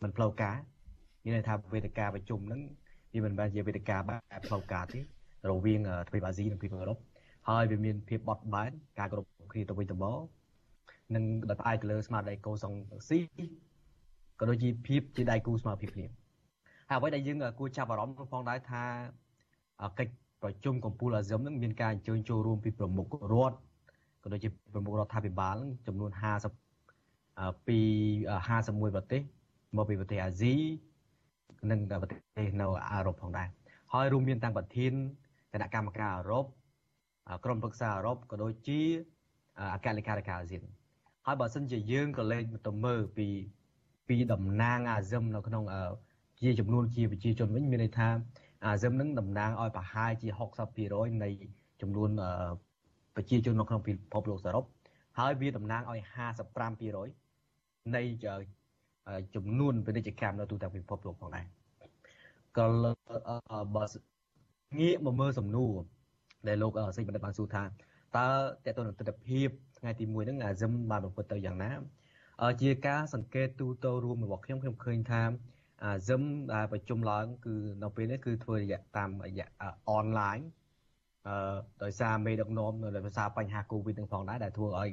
[0.03, 0.57] មិនផ្លូវការ
[1.24, 2.61] មានន័យថាវេទិកាប្រជុំហ្នឹង
[3.12, 5.01] វាមិនមែនជាវេទិកាបែបផ្លូវការទេ
[5.51, 6.99] រវាងទ្វីបអាស៊ីនិងទ្វីបអឺរ៉ុប
[7.49, 10.20] ហើយវាមានភាពបត់បែនការគ្រប់គ្នាទៅវិញទៅមក
[11.14, 13.18] និងដោយផ្អែកទៅលើស្មារតីកោសង្ស៊ី
[14.38, 16.07] ក៏ដូចជាភាពជាដៃគូស្មារតីគ្នា
[16.88, 18.82] ហើយអ្វីដែលយើងគួរចាប់អារម្មណ៍ផងដែរថា
[19.99, 23.57] កិច្ច ប្រជុំកម្ពុជាអាស៊ាននឹងមានការអញ្ជើញចូលរួមពីប្រមុខរដ្ឋ
[24.22, 26.11] ក៏ដូចជាប្រមុខរដ្ឋាភិបាលចំនួន
[26.88, 27.78] 50ពី
[28.49, 29.20] 51ប្រទេស
[29.76, 30.55] មកពីប្រទេសអាស៊ី
[31.70, 33.49] និងប្រទេសនៅអឺរ៉ុបផងដែរ
[33.92, 34.92] ហើយរួមមានទាំងប្រធាន
[35.53, 36.45] គណៈកម្មការអឺរ៉ុប
[37.45, 38.80] ក្រុមប្រឹក្សាអឺរ៉ុបក៏ដូចជា
[39.74, 40.62] អគ្គលេខាធិការអាស៊ាន
[41.26, 43.26] ហើយបើសិនជាយើងក៏លេខទៅមើលពី
[44.09, 45.64] ពីតំណាងអាស៊ាននៅក្នុង
[46.40, 48.09] ជាចំនួនជាប្រជាជនវិញមានន័យថា
[48.65, 50.29] អាស៊ឹមនឹងតំណាងឲ្យប្រហែលជា
[50.77, 51.29] 60%នៃ
[51.83, 52.11] ចំនួន
[53.17, 54.65] ប្រជាជននៅក្នុងពិភពលោកសរុប
[55.19, 56.01] ហើយវាតំណាងឲ្យ
[56.77, 58.03] 55%នៃ
[59.35, 61.45] ចំនួនពាណិជ្ជកម្មនៅទូទាំងពិភពលោកផងដែរ
[62.59, 62.67] ក៏
[63.75, 63.85] បើ
[64.81, 65.73] ងាកមកមើលសំណួរ
[66.49, 67.65] ដែលលោកសេចបណ្ឌិតបានសួរថា
[68.17, 68.29] តើ
[68.65, 69.43] តើតើនឹងទស្សនវិជ្ជា
[69.79, 71.73] ថ្ងៃទី1ហ្នឹងអាស៊ឹមបានប្រព្រឹត្តទៅយ៉ាងណា
[72.62, 75.23] ជាការសង្កេតទូទៅរួមរបស់ខ្ញុំខ្ញុំឃើញថា
[75.85, 76.22] អាស៊ឹម
[76.53, 79.47] ដែលប្រជុំឡើង គឺនៅពេលនេះគឺធ្វើរយៈតាមរយៈ
[79.91, 80.39] អនឡាញ
[81.28, 84.91] អឺដោយសារមេដឹកនាំនៅដោយសារបញ្ហាកូវីដនឹងផងដែរដែលធ្វើឲ្យ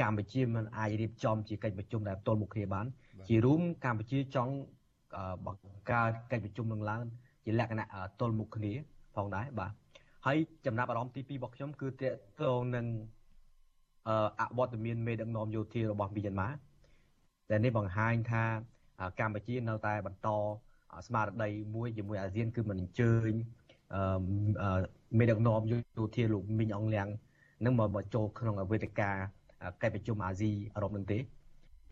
[0.00, 2.86] កម្ពុជាមិនអាចរៀបចំជាកិច្ចប្រជុំដែលផ្ទាល់មុខគ្នាបាន
[3.28, 4.52] ជារួមកម្ពុជាចង់
[5.46, 7.02] បង្កើតកិច្ចប្រជុំនឹងឡើង
[7.44, 7.86] ជាលក្ខណៈ
[8.20, 8.72] ទល់មុខគ្នា
[9.16, 9.72] ផងដែរបាទ
[10.26, 10.36] ហើយ
[10.66, 12.02] ចំណាប់អារម្មណ៍ទី2របស់ខ្ញុំគឺតក
[12.42, 12.86] តងនឹង
[14.40, 16.48] អវត្តមានមេដឹកនាំយោធារបស់មីយ៉ាន់ម៉ា
[17.50, 18.44] ដែលនេះបង្ហាញថា
[19.18, 20.28] កម្ពុជានៅតែបន្ត
[21.06, 23.32] ស្មារតីមួយជាមួយអាស៊ានគឺមិនអញ្ជើញ
[25.18, 25.60] មេដឹកនាំ
[25.98, 27.08] យោធាលោកមីងអងលៀង
[27.64, 29.10] នឹងមកចូលក្នុងវេទិកា
[29.82, 31.18] កិច្ចប្រជុំអាស៊ីអឺរ៉ុបនឹងទេ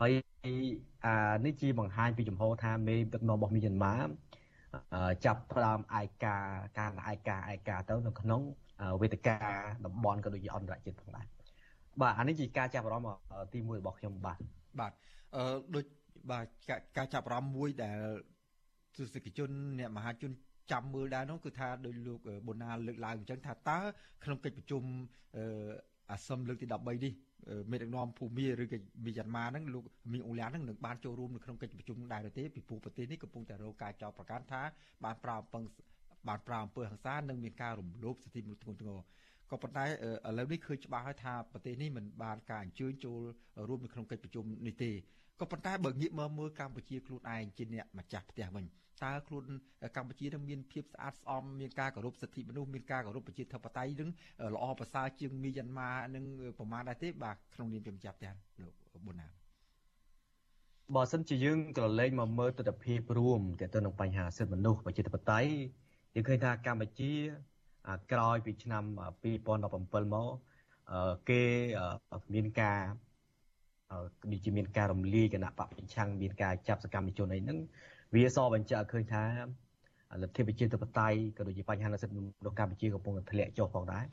[0.00, 0.12] ហើយ
[1.06, 3.96] អានេះជាបង្ហាញពីចំហថាមេដឹកនាំរបស់មីយ៉ាន់ម៉ា
[5.24, 6.36] ចាប់ផ្ដើមឯកា
[6.78, 8.40] ការឯកាឯកាទៅនៅក្នុង
[9.00, 9.36] វេទិកា
[9.86, 11.26] តំបន់ក៏ដូចជាអន្តរជាតិផងដែរ
[12.00, 13.18] បាទអានេះជាការចាប់អារម្មណ៍
[13.52, 14.38] ទី1របស់ខ្ញុំបាទ
[14.80, 14.92] បាទ
[15.36, 15.84] អឺដូច
[16.30, 16.46] បាទ
[16.96, 18.00] ការចាប់អារម្មណ៍មួយដែល
[18.96, 20.30] ទស្សនិកជនអ្នកមហាជន
[20.72, 23.78] ចាំមើលដែរនោះគឺថាដោយលោកប៊ុនណាលើកឡើងអញ្ចឹងថាតើ
[24.24, 24.82] ក្នុងកិច្ចប្រជុំ
[26.10, 27.12] អាស៊ានលើកទី13នេះ
[27.70, 34.62] មេដឹកនាំភូមាឬក៏មីយ៉ាន់ម៉ាហ្នឹងលោកមីងអ៊ូលៀនហ្នឹងនឹងបានចូលរួមនៅក្នុងកិច្ចប្រជុំដែរទេពីព្រោះប្រទេសនេះកំពុងតែរងការចោទប្រកាន់ថា
[35.04, 35.60] បានប្រើអំពើ
[36.28, 38.98] បានប្រើអំពើហិង្សានិងមានការរំលោភសិទ្ធិមនុស្សធ្ងន់ធ្ងរ
[39.50, 39.88] ក៏ប៉ុន្តែឥ
[40.38, 43.20] ឡូវនេះឃើញច្បាស់ហើយថាប្រទេសនេះមិនបានការអញ្ជើញចូល
[43.68, 44.90] រួមនៅក្នុងកិច្ចប្រជុំនេះទេ
[45.40, 48.64] ក៏ប៉ុន្តែបើងាកមើលមើលកម្ពុជាខ្លួនឯងជាអ្នកម្ចាស់ផ្ទះវិញ
[49.04, 49.44] តើខ្លួន
[49.96, 54.10] កម្ពុជានឹងមានភាពស្អាតស្អំមានការគោរពសិទ្ធិមនុស្សមានការគោរពប្រជាធិបតេយ្យនឹង
[54.54, 56.24] ល្អប្រសើរជាងមីយ៉ាន់ម៉ានឹង
[56.58, 58.32] ប្រមាណដែរទេបាទក្នុងនាមជាម្ចាស់ផ្ទះ
[58.62, 58.72] លោក
[59.06, 59.28] ប៊ុនណា
[60.94, 65.50] បើសិនជាយើងក្រឡេកមកមើលទស្សនវិជ្ជារួមទាក់ទងនឹងបញ្ហាសិទ្ធិមនុស្សប្រជាធិបតេយ្យ
[66.14, 67.12] យើងឃើញថាកម្ពុជា
[68.12, 68.84] ក្រោយពីឆ្នាំ
[69.48, 70.28] 2017មក
[71.28, 71.42] គេ
[72.34, 72.80] មានការ
[73.92, 77.58] ដូចជាមានការរំលាយគណៈបព្វប្រឆាំងមានការចាប់សកម្មជនអីហ្នឹង
[78.14, 79.24] វាសបញ្ជាក់ឃើញថា
[80.22, 84.04] លទ្ធិប្រជាធិបតេយ្យក៏ដូចជាបញ្ហាសិទ្ធិមនុស្សកម្ពុជាកំពុងតែធ្លាក់ចុះផងដែរ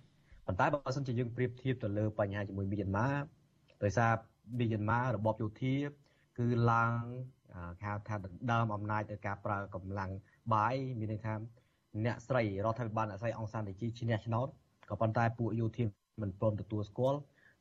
[0.47, 3.09] ប៉ុន្តែបើសិនជាយើងប្រៀបធៀបទៅលើបញ្ហាជាមួយមីយ៉ាន់ម៉ា
[3.83, 4.11] ដោយសារ
[4.59, 5.75] មីយ៉ាន់ម៉ារបបយោធា
[6.37, 7.01] គឺឡើង
[7.79, 10.11] គេហៅថាដណ្ដើមអំណាចទៅការប្រើកម្លាំង
[10.53, 11.33] បាយមានន័យថា
[12.05, 14.47] អ្នកស្រីរដ្ឋាភិបាលអ្នកស្រីអង្សានតេជីឈ្នះឆ្នោត
[14.89, 15.85] ក៏ប៉ុន្តែពួកយោធា
[16.21, 17.19] មិនព្រមទទួលស្គាល់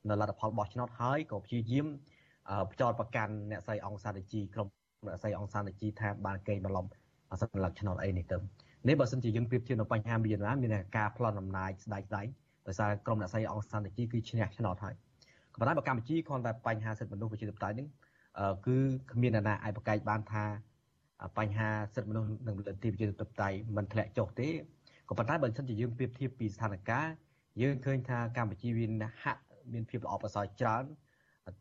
[0.09, 1.86] នៅលទ្ធផលបោះឆ្នោតហើយក៏ព្យាយាម
[2.80, 4.66] ចោតប្រកាន់អ្នកស្រីអង្សានតេជីក្រុម
[5.07, 6.86] អ្នកស្រីអង្សានតេជីថាបានកេងបន្លំ
[7.40, 8.38] សញ្ញាឆ្នោតអីនេះទៅ
[8.88, 12.26] នេះបើសិនជាយើងប្រៀបធៀបនៅបញ្ហាមីយ៉ាន់ម៉ាមានការប្លន់អំណាចស្ដាយស្ដាយ
[12.66, 14.94] ដោយសារក្រុមអ្នកស្រីអង្សានតេជីគឺឈ្នះឆ្នោតហើយ
[15.55, 17.86] ក៏ប៉ុន្តែបើកម្ពុជាគ្រាន់តែបញ្ហាសិទ្ធិមនុស្សប្រជាធិបតេយ្យនេះ
[18.66, 18.76] គឺ
[19.12, 20.44] គ្មានអ្នកណាអាចប្រកែកបានថា
[21.38, 24.48] បញ្ហាសិទ្ធិមនុស្សនិងលទ្ធិប្រជាធិបតេយ្យមិនធ្លាក់ចុះទេ
[25.09, 27.05] ក៏ប៉ុន្តែបើសិនជាយើងប្រៀបធៀបពីស្ថានភាព
[27.62, 28.90] យើងឃើញថាកម្ពុជាមាន
[29.22, 29.42] ហាក់
[29.73, 30.85] មានភាពល្អប្រសើរច្រើន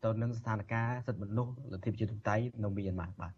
[0.03, 3.33] ទៅនឹងស្ថានភាពសិទ្ធិមនុស្សលទ្ធិប្រជាធិបតេយ្យនៅមីយ៉ាន់ម៉ាបាទ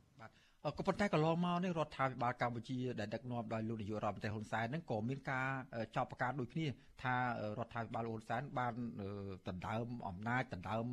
[0.78, 5.47] ក៏ប៉ុន្តែកន្លងមកនេះរដ្ឋាភិបាលកម្ពុជាដែលដឹកនាំដោយលោកនាយករដ្ឋមន្ត្រីហ៊ុនសែនហ្នឹងក៏មានការ
[5.95, 6.66] ចោទប្រកាន់ដូចគ្នា
[7.03, 7.16] ថា
[7.59, 8.74] រដ្ឋាភិបាលហ៊ុនសែនបាន
[9.47, 10.86] ដណ្ដើមអំណាចដណ្ដើម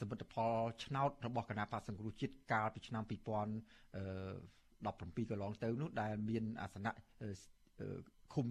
[0.00, 0.54] សមិទ្ធផល
[0.84, 3.20] ឆ្នោតរបស់គណៈបក្សសង្គ្រោះជាតិកាលពីឆ្នាំ2017
[5.30, 6.92] កន្លងទៅនោះដែលមានអាសនៈ
[8.34, 8.46] ឃុំ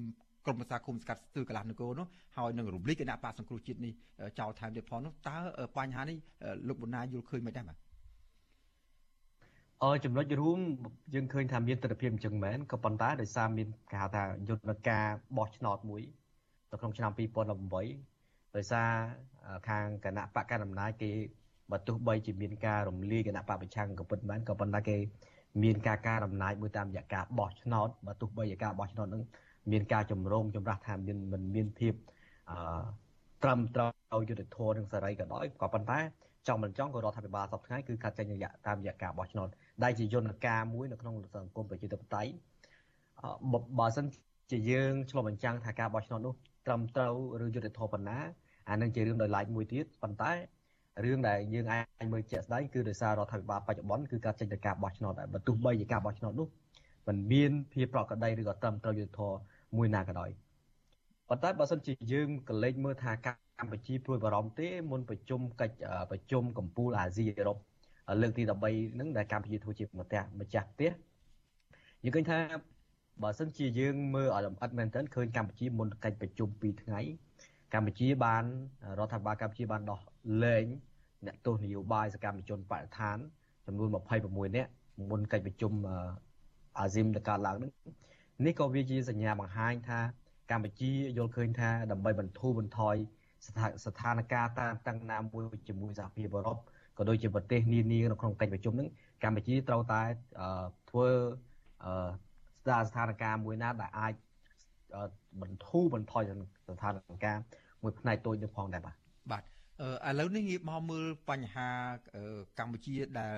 [0.48, 3.94] ក្រុមប្រឹក្សាគុំស្កាត់ស្ទើរកន្លះនគរនោះហើយនឹងរំលីកគណៈបកសង្គ្រោះជាតិនេះ
[4.40, 5.38] ចោលថែមទៀតផងនោះតើ
[5.78, 6.18] បញ្ហានេះ
[6.68, 7.78] លោកបណ្ណាយល់ឃើញមិនដែរបាទ
[9.84, 10.60] អឺចំណុចរួម
[11.14, 15.06] យើងឃើញថាមានទស្សនវិជ្ជាអញ្ចឹងមែនក៏ប៉ុន្តែដោយសារមានគេហៅថាយន្តការ
[15.38, 16.02] បោះឆ្នោតមួយ
[16.72, 18.90] នៅក្នុងឆ្នាំ2018ដោយសារ
[19.68, 21.12] ខាងគណៈបកកណ្ដាលអំណាចគេ
[21.72, 24.98] បើទោះបីជាមានការរំលាយគណៈបកប្រឆាំងក៏ពិតមែនក៏ប៉ុន្តែគេ
[25.64, 29.24] មានការការអំណាចមួយតាមរយៈការបោះឆ្នោតបើទោះបីជាការបោះឆ្នោតនឹង
[29.72, 31.94] មានការចម្រូងចម្រាសថាមានមិនមានភាព
[32.52, 32.58] អឺ
[33.44, 36.00] ត្រឹមត្រូវយុទ្ធធម៌និងសេរីក៏ដោយក៏ប៉ុន្តែ
[36.48, 39.48] ចង់មិនចង់ក៏រដ្ឋាភិបាលសពថ្ងៃគឺកាត់ចេញរយៈតាមរយៈការបោះឆ្នោត
[39.84, 42.32] ដែលជាយន្តការមួយនៅក្នុងសង្គមប្រជាធិបតេយ្យ
[43.80, 44.06] បើសិន
[44.52, 46.34] ជាយើងឆ្លុះបញ្ចាំងថាការបោះឆ្នោតនោះ
[46.66, 48.18] ត្រឹមត្រូវឬយុត្តិធម៌ប៉ុណ្ណា
[48.70, 50.32] អានឹងជារឿងដោយឡែកមួយទៀតប៉ុន្តែ
[51.04, 56.48] រឿងដែលយើងអាចមើលជាក់ស្ដែងគឺដោយសាររដ្ឋាភិបាលបច្ចុប្បន្នគឺការចេញទៅការបោះឆ្នោតដែរបើទោះបីជាការបោះឆ្នោតនោះ
[57.08, 59.38] มันមានភាពប្រក្រតីឬក៏ត្រឹមត្រូវយុត្តិធម៌
[59.76, 60.30] មួយណាក៏ដោយ
[61.30, 63.28] ប៉ុន្តែបើសិនជាយើងកលេចមើលថាក
[63.66, 65.76] ម្ពុជាព្រួយបារម្ភទេមុនប្រជុំកិច្ច
[66.12, 67.58] ប្រជុំកម្ពុជាអាស៊ីអឺរ៉ុប
[68.22, 70.92] លើកទី13ហ្នឹងដែលកម្ពុជាធ្វើជាម្ចាស់ម្ចាស់ផ្ទះ
[72.04, 72.40] យើងឃើញថា
[73.24, 77.00] បើសិនជាយើងមើលឲ្យលម្អិតមែនទែនឃើញកម្ពុជាមុនកិច្ចប្រជុំ2ថ្ងៃ
[77.74, 78.44] កម្ពុជាបាន
[79.00, 80.00] រដ្ឋាភិបាលកម្ពុជាបានដោះ
[80.44, 80.66] លែង
[81.26, 83.18] អ្នកទោសនយោបាយសកម្មជនបរិស្ថាន
[83.66, 83.90] ចំនួន
[84.24, 84.72] 26នាក់
[85.10, 85.74] មុនកិច្ចប្រជុំ
[86.80, 87.72] អាស៊ានដែលកើតឡើងនេះ
[88.46, 90.00] នេះក៏វាជាសញ្ញាបង្ហាញថា
[90.52, 92.96] កម្ពុជាយល់ឃើញថាដើម្បីបន្ធូរបន្ថយ
[93.86, 96.58] ស្ថានភាពតាមតាំងណាមួយជាមួយសហភាពអឺរ៉ុប
[96.98, 98.90] ក៏ដូចជាប្រទេសនានានៅក្នុងកិច្ចប្រជុំហ្នឹង
[99.24, 100.02] កម្ពុជាត្រូវតែ
[100.90, 101.08] ធ្វើ
[102.64, 104.14] ស្ដារស្ថានភាពមួយណាដែលអាច
[105.42, 106.22] បន្ធូរបន្ថយ
[106.68, 107.38] ស្ថានភាព
[107.84, 108.96] មួយផ្នែកតូចនេះផងដែរបាទ
[109.32, 109.46] បាទឥ
[110.20, 111.68] ឡូវនេះងាកមកមើលបញ្ហា
[112.60, 113.36] កម្ពុជាដែល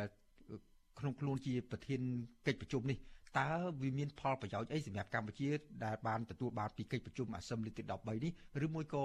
[0.99, 2.01] ក្នុងខ្លួនជាប្រធាន
[2.47, 2.97] កិច្ចប្រជុំនេះ
[3.37, 3.49] តើ
[3.81, 5.47] វាមានផលប្រយោជន៍អីសម្រាប់កម្ពុជា
[5.85, 8.31] ដែលបានទទួលបានពីកិច្ចប្រជុំអាស៊ានលើកទី13នេះ
[8.65, 9.03] ឬមួយក៏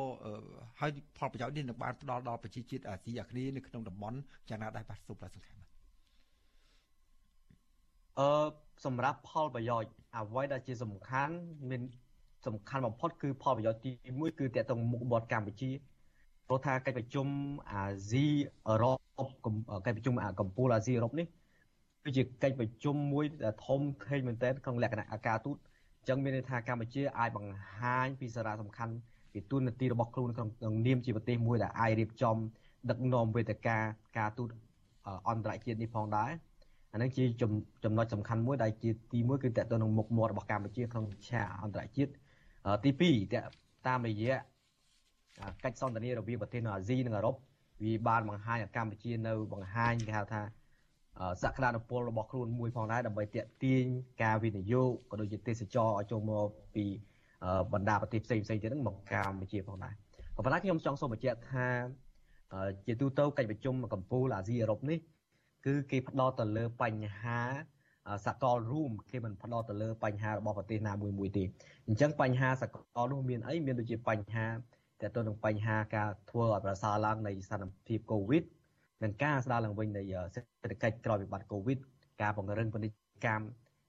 [0.81, 4.19] ហើយផលប្រយោជន៍នេះនឹងបានផ្ដល់ដល់ប្រជាជាតិអាស៊ីអាគ្នេយ៍នៅក្នុងតំបន់
[4.49, 5.57] យ៉ាងណាដែរបាទសូមប្រសង្ខេប
[8.19, 8.29] អឺ
[8.85, 11.35] សម្រាប់ផលប្រយោជន៍អ្វីដែលជាសំខាន់
[11.71, 11.83] មាន
[12.47, 15.71] សំខាន់បំផុតគឺផលប្រយោជន៍ទី1គឺតកតងមុខមាត់កម្ពុជា
[16.49, 17.29] ព្រោះថាកិច្ចប្រជុំ
[17.71, 18.27] អាស៊ី
[18.69, 18.99] អឺរ៉ុប
[19.87, 21.27] កិច្ចប្រជុំកម្ពុជាអាស៊ីអឺរ៉ុបនេះ
[22.05, 25.57] គឺជាកិច្ចប្រជុំមួយដែលធំធេងមែនទែនក្នុងលក្ខណៈអាការទូត
[25.99, 28.95] អញ្ចឹងមានន័យថាកម្ពុជាអាចបង្ហាញពីសារៈសំខាន់
[29.33, 32.37] ពីទូនាទីរបស់ខ្លួនក្នុងនាមជាប្រទេសមួយដែលអាចរៀបចំ
[32.91, 33.77] ដឹកនាំវេទិកា
[34.19, 34.49] ការទូត
[35.29, 36.31] អន្តរជាតិនេះផងដែរ
[36.93, 37.25] អានឹងជា
[37.85, 42.13] ចំណុចសំខាន់មួយដែលជាទី1គឺតទៅនឹងមុខមាត់របស់កម្ពុជាក្នុងឆាកអន្តរជាតិ
[42.85, 42.91] ទី
[43.33, 44.37] 2តាមរយៈ
[45.65, 47.35] កិច្ចសន្ទនារវាងប្រទេសនៅអាស៊ីនិងអឺរ៉ុប
[47.83, 50.43] វាបានបង្ហាញឲ្យកម្ពុជានៅបង្ហាញគេហៅថា
[51.43, 53.85] សក្តានុពលរបស់ខ្លួនមួយផងដែរដើម្បីទាក់ទាញ
[54.23, 56.85] ការវិនិយោគក៏ដូចជាទេសចរឲ្យចូលមកពី
[57.73, 59.95] បណ្ដាប្រទេសផ្សេងផ្សេងទៀតហ្នឹងមកកម្ពុជាផងដែរ
[60.37, 61.67] ក៏ប៉ុន្តែខ្ញុំចង់សូមបញ្ជាក់ថា
[62.87, 64.99] ជាទូទៅកិច្ចប្រជុំកម្ពុជាអាស៊ីអឺរ៉ុបនេះ
[65.67, 67.41] គឺគេផ្ដោតទៅលើបញ្ហា
[68.27, 71.45] សកលរួមគេមិនផ្ដោតទៅលើបញ្ហារបស់ប្រទេសណាមួយមួយទេ
[71.89, 74.47] អញ្ចឹងបញ្ហាសកលនោះមានអីមានដូចជាបញ្ហា
[75.03, 78.43] តើទៅនឹងបញ្ហាការធ្វើឲ្យប្រសើរឡើងនៃស្ថានភាពកូវីដ
[79.05, 80.03] និងការស្ដារឡើងវិញនៃ
[80.35, 81.79] សេដ្ឋកិច្ចក្រោយវិបត្តិកូវីដ
[82.23, 83.45] ការពង្រឹងពាណិជ្ជកម្ម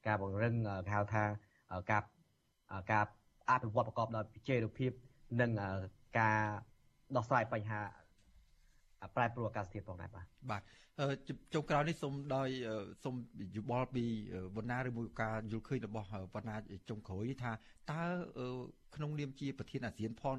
[0.08, 0.54] ការពង្រឹង
[0.88, 1.24] គេហៅថា
[1.92, 2.04] ការ
[2.92, 3.06] ការ
[3.50, 4.92] អភិវឌ្ឍប្រកបដោយវិជ្ជាភាព
[5.42, 5.52] និង
[6.20, 6.42] ការ
[7.16, 7.82] ដោះស្រាយបញ្ហា
[9.16, 10.62] ប្រែប្រួលអាកាសធាតុផងដែរបាទបាទ
[11.54, 12.50] ចុងក្រោយនេះសូមដោយ
[13.04, 13.16] សូម
[13.56, 14.04] យោបល់ពី
[14.56, 16.56] វណ្ណាឬមួយការយល់ឃើញរបស់វណ្ណា
[16.90, 17.52] ចុងក្រោយថា
[17.92, 18.04] តើ
[18.96, 20.34] ក្នុងនាមជាប្រធានអាស៊ានផង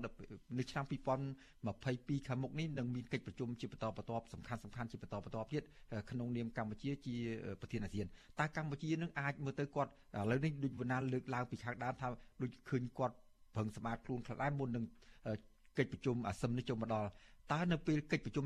[0.59, 5.63] នៅឆ្នាំ2022ខាងមុខនេះនឹងមានកិច្ចប្រជុំជាបន្តបន្ទាប់សំខាន់សំខាន់ជាបន្តបន្ទាប់ទៀត
[6.11, 7.17] ក្នុងនាមកម្ពុជាជា
[7.61, 8.07] ប្រធានអាស៊ាន
[8.41, 12.09] តើកម្ពុជានឹងអាចមើលទៅគាត់ឥឡូវនេះដូចវណ្ណាលើកឡើងពីខាងដើមថា
[12.43, 13.15] ដូចឃើញគាត់
[13.55, 14.85] ប្រឹងសម្អាតខ្លួនខ្លះដែរមុននឹង
[15.79, 17.09] កិច្ចប្រជុំអាស៊ាននេះចូលមកដល់
[17.53, 18.45] តើនៅពេលកិច្ចប្រជុំ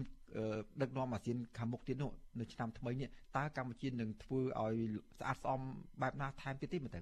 [0.83, 4.77] ដឹកនាំអាស៊ានខាងមុខទៀតនោះនៅឆ្នាំថ្មីនេះតើកម្ពុជានឹងធ្វើឲ្យ
[5.19, 5.61] ស្អាតស្អំ
[6.01, 7.01] បែបណាថែមទៀតទេមើលទៅ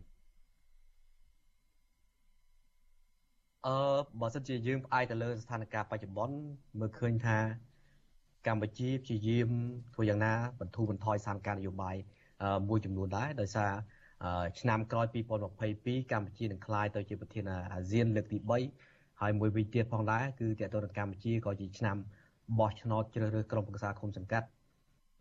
[3.67, 3.77] អឺ
[4.21, 6.37] បើសិនជាយើងផ្អែកទៅលើស្ថានភាពបច្ចុប្បន្ន
[6.81, 7.39] មើលឃើញថា
[8.47, 9.51] កម្ពុជាព្យាយាម
[9.95, 11.97] ធ្វើយ៉ាងណាបន្ធូរបន្ថយស្ថានភាពនយោបាយ
[12.69, 13.73] មួយចំនួនដែរដោយសារ
[14.61, 17.45] ឆ្នាំក្រោយ2022កម្ពុជានឹងក្លាយទៅជាប្រធាន
[17.75, 21.97] អាស៊ានលើកទី3 ហើយមួយវិញទៀតផងដែរគឺតើតើកម្ពុជាក៏ជាឆ្នាំ
[22.59, 24.47] បោះឆ្នោតជ្រើសរើសក្រុមប្រឹក្សាឃុំសង្កាត់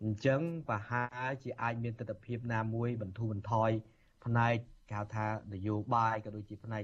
[0.04, 3.72] អញ្ចឹងប្រហែលជាអាចមានទស្សនវិជ្ជាណាមួយបន្ធូរបន្ថយ
[4.26, 4.56] ផ្នែក
[4.90, 6.84] គេហៅថានយោបាយក៏ដូចជាផ្នែក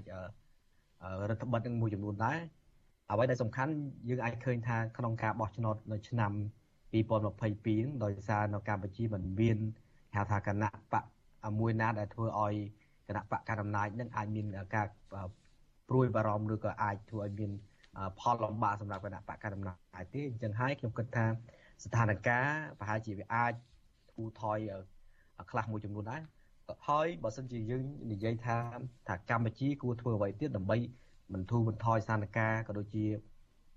[1.29, 2.39] រដ្ឋបတ်នឹងមួយចំនួនដែរ
[3.11, 3.73] អ្វីដែលសំខាន់
[4.09, 6.31] យើងអាចឃើញថាក្នុងការបោះឆ្នោតនៅឆ្នាំ
[6.93, 9.57] 2022ដោយសារនៅកម្ពុជាមិនមាន
[10.15, 11.03] ហៅថាគណៈបក
[11.59, 12.55] មួយណាដែលធ្វើឲ្យ
[13.07, 14.45] គណៈបកកណ្ដាលអំណាចនឹងអាចមាន
[14.75, 14.87] ការ
[15.93, 17.51] ព្រួយបារម្ភឬក៏អាចធ្វើឲ្យមាន
[18.19, 19.73] ផលលំបាកសម្រាប់គណៈបកកណ្ដាលអំណា
[20.03, 21.25] ចទេអញ្ចឹងហើយខ្ញុំគិតថា
[21.83, 22.41] ស្ថានភាព
[22.79, 23.53] ប្រហែលជាវាអាច
[24.11, 24.57] ធូរថយ
[25.51, 26.21] ខ្លះមួយចំនួនដែរ
[26.87, 28.57] ហើយបើសិនជាយើងនិយាយថា
[29.07, 30.77] ថាកម្ពុជាគួរធ្វើអ្វីទៀតដើម្បី
[31.33, 33.05] បន្ធូរបន្ថយស្ថានភាពក៏ដូចជា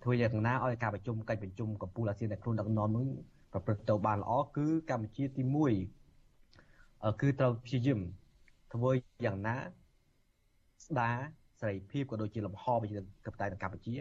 [0.02, 3.06] ធ្វើយ៉ាងណាឲ្យការប្រជុំកិច្ចប្រជុំកម្ពុជាអាស៊ានដែលខ្លួនដឹកនាំនឹង
[3.52, 5.42] ប្រព្រឹត្តទៅបានល្អគឺកម្ពុជាទី
[6.32, 8.00] 1គឺត្រូវព្យាយាម
[8.72, 8.90] ធ្វើ
[9.24, 9.56] យ៉ាងណា
[10.86, 11.16] ស្ដារ
[11.60, 12.96] សេរីភាពក៏ដូចជាលំហប្រជា
[13.26, 13.94] ធិបតេយ្យនៅកម្ពុជា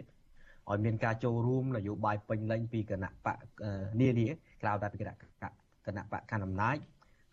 [0.70, 3.36] ឲ្យមានការចូលរួមនយោបាយពេញលេញពីគណៈបក
[4.00, 4.28] នានា
[4.62, 5.14] ក្រៅតែពីគណៈ
[5.86, 6.76] គណៈបកកណ្ដាលអំណាច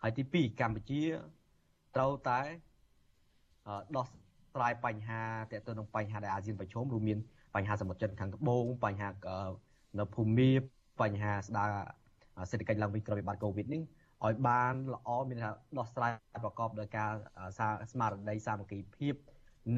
[0.02, 1.02] ហើយទី2កម្ពុជា
[1.96, 2.40] ត្រូវតែ
[3.96, 4.06] ដោះ
[4.54, 5.20] ស្រាយបញ្ហា
[5.50, 7.18] ទាក់ទងនឹងបញ្ហាដែលអាស៊ានប្រឈមរួមមាន
[7.54, 9.08] បញ្ហាសមុទ្រចិនខាងត្បូងបញ្ហា
[9.98, 10.50] នៅភូមិ
[11.00, 11.70] បញ្ហាស្ដារ
[12.50, 13.82] សេដ្ឋកិច្ចឡើងវិញក្រោយវិបត្តិកូវីដនេះ
[14.24, 16.12] ឲ្យបានល្អមានថាដោះស្រាយ
[16.44, 17.10] ប្រកបដោយការ
[17.92, 19.14] ស្មារតីសាមគ្គីភាព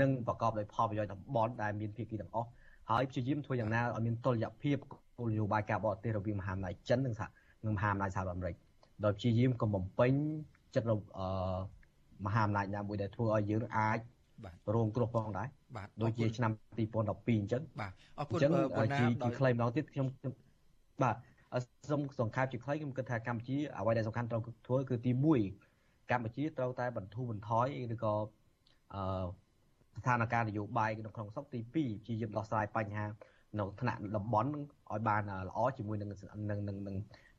[0.00, 2.48] និងប្រកបដោយផលប្រយោជន៍តំបន់ដែលមានភាគីទាំងអស់
[2.90, 4.76] ហើយព្យាយាមធ្វើយ៉ាងណាឲ្យមានតុល្យភាព
[5.18, 7.26] គោលនយោបាយការបរទេសរវាងមហាអំណាចចិននិងសហ
[7.66, 8.56] និងមហាអំណាចសហរដ្ឋអាមេរិក
[9.04, 10.12] ដោយព្យាយាមកុំបំពេញ
[10.74, 11.26] ចិត្តអឺ
[12.26, 13.98] មហាអំណាចណាមួយដែលធ្វើឲ្យយើងអាច
[14.74, 20.32] រងគ្រោះផងដែរបាទដូចជាឆ្នាំ2012អញ្ចឹងបាទអរគុណអញ្ចឹងបងណាជាដោយជា claim ម្ដងទៀតខ្ញុំខ្ញុំ
[21.02, 21.16] បាទ
[21.54, 21.60] អឺ
[21.90, 25.12] សូមសង្ខេបជាខ្លីខ្ញុំគិតថាកម្ពុជាអ្វីដែលសំខាន់ត្រូវធ្វើគឺទី
[25.60, 28.14] 1កម្ពុជាត្រូវតែបន្ធូរបន្ថយឬក៏
[28.94, 29.26] អឺ
[29.98, 33.06] ស្ថានភាពនយោបាយនៅក្នុងស្រុកទី2ព្យាយាមដោះស្រាយបញ្ហា
[33.58, 36.08] នៅថ្នាក់តំបន់នឹងឲ្យបានល្អជាមួយនឹង
[36.50, 36.96] នឹងនឹងនឹង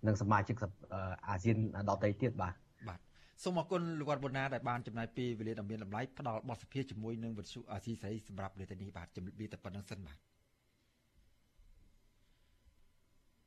[0.08, 1.58] នឹងសមាជិកសភអឺអាស៊ាន
[1.90, 2.54] ដទៃទៀតបាទ
[2.88, 3.00] បាទ
[3.44, 10.18] សូមអរគុណលោកវត្តប៊ុនណាដែលបានចំណាយពេលវេលាដ៏មានតម្លៃផ្ដល់បទសភាជាមួយនឹងវិទ្យុអាស៊ីសេរីសម្រាប់លើកនេះបាទជំរាបលាតែប៉ុណ្្នឹងសិនបាទ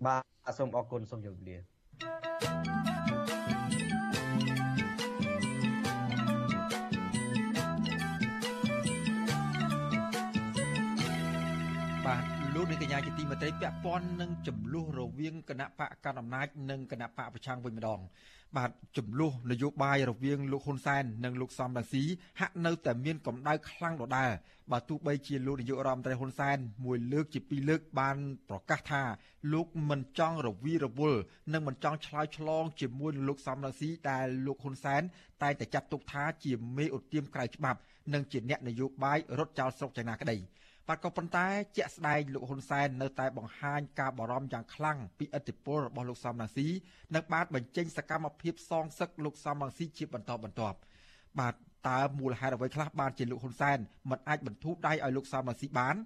[0.06, 2.29] បាទសូមអរគុណសូមជម្រាបលា
[12.62, 18.00] លោកនាងកញ្ញាជាទីមេត្រីពាក់ព័ន្ធនឹងចំនួនរវាងគណៈបកកណ្ដាលអំណាចនិងគណៈបកប្រឆាំងវិញម្ដង
[18.56, 22.04] បាទចំនួននយោបាយរវាងលោកហ៊ុនសែននិងលោកសំរងស៊ី
[22.40, 24.30] ហាក់នៅតែមានកម្ដៅខ្លាំងដដែល
[24.72, 28.16] បាទទោះបីជាលោកនាយករដ្ឋមន្ត្រីហ៊ុនសែនមួយលើកជាពីរលើកបាន
[28.48, 29.02] ប្រកាសថា
[29.52, 31.20] លោកមិនចង់រវីរវល់
[31.52, 35.02] និងមិនចង់ឆ្លើយឆ្លងជាមួយនឹងលោកសំរងស៊ីដែលលោកហ៊ុនសែន
[35.42, 37.78] តែងតែចាត់ទុកថាជាមេឧទាមក្រៅច្បាប់
[38.14, 40.38] និងជាអ្នកនយោបាយរត់ចោលស្រុកចៃណាក្តី
[40.90, 46.66] បាទក៏ប៉ុន្តែជាក់ស្ដែងលោកហ៊ុនសែននៅតែបង្ហាញការបារម្ភយ៉ាងខ្លាំងពីឥទ្ធិពលរបស់លោកសំរងស៊ី
[47.14, 50.78] និងបានបញ្ចេញសកម្មភាពសងសឹកលោកសំរងស៊ីជាបន្តបន្ទាប់
[51.38, 51.54] បាទ
[51.88, 53.78] តើមូលហេតុអ្វីខ្លះបានជាលោកហ៊ុនសែន
[54.10, 55.96] មិនអាចបន្ធូរដៃឲ្យលោកសំរងស៊ីបាន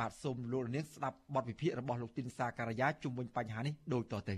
[0.00, 4.36] បាទសូមលោកនាងស្ដាប់បទវិភាគរបស់លោកទីនសាការីយ៉ាជុំវិញបញ្ហានេះដូចតទៅ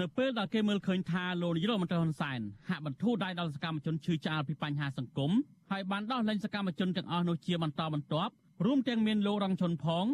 [0.00, 5.32] នៅពេលដែលគេមើលឃើញថាលោកនាយករដ្ឋមន្ត្រីហ៊ុនសែនហាក់បន្ធូរដៃដល់សកម្មជនឈឺឆ្អាលពីបញ្ហាសង្គម
[5.72, 8.32] ហើយបានដោះលែងសកម្មជនទាំងអស់នោះជាបន្តបន្ទាប់
[8.64, 10.06] រួមទាំងមានលោករងឈុនផង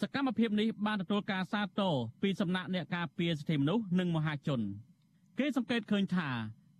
[0.00, 4.60] សកម្មភាពនេះបានទទួលការសាទរពីសំណាក់អ្នកការពារសិទ្ធិមនុស្សនិងមហាជន
[5.38, 6.28] គេសង្កេតឃើញថា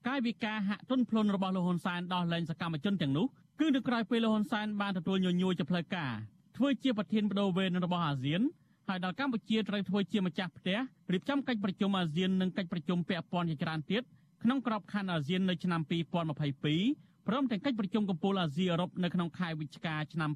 [0.09, 3.27] កាយវិការហាក់ទន់ភ្លន់របស់លោកហ៊ុនសែនដោះលែងសកម្មជនទាំងនោះ
[3.61, 6.13] គឺនៅក្រៅពេលលោកហ៊ុនសែនបានទទួលញញួរជាផ្លូវការ
[6.57, 8.41] ធ្វើជាប្រធានបដូវវេនរបស់អាស៊ាន
[8.89, 10.79] ហើយដល់កម្ពុជាត្រូវធ្វើជាម្ចាស់ផ្ទះ
[11.13, 14.03] រៀបចំកិច្ចប្រជុំអាស៊ាននិងកិច្ចប្រជុំពាក់ព័ន្ធជាច្រើនទៀត
[14.43, 20.31] ក្នុងក្របខ័ណ្ឌអាស៊ាននៅឆ្នាំ2022 ព្រមទាំងកិច្ចប្រជុំកំពូលអាស៊ីអឺរ៉ុបនៅក្នុងខែវិច្ឆិកាឆ្នាំ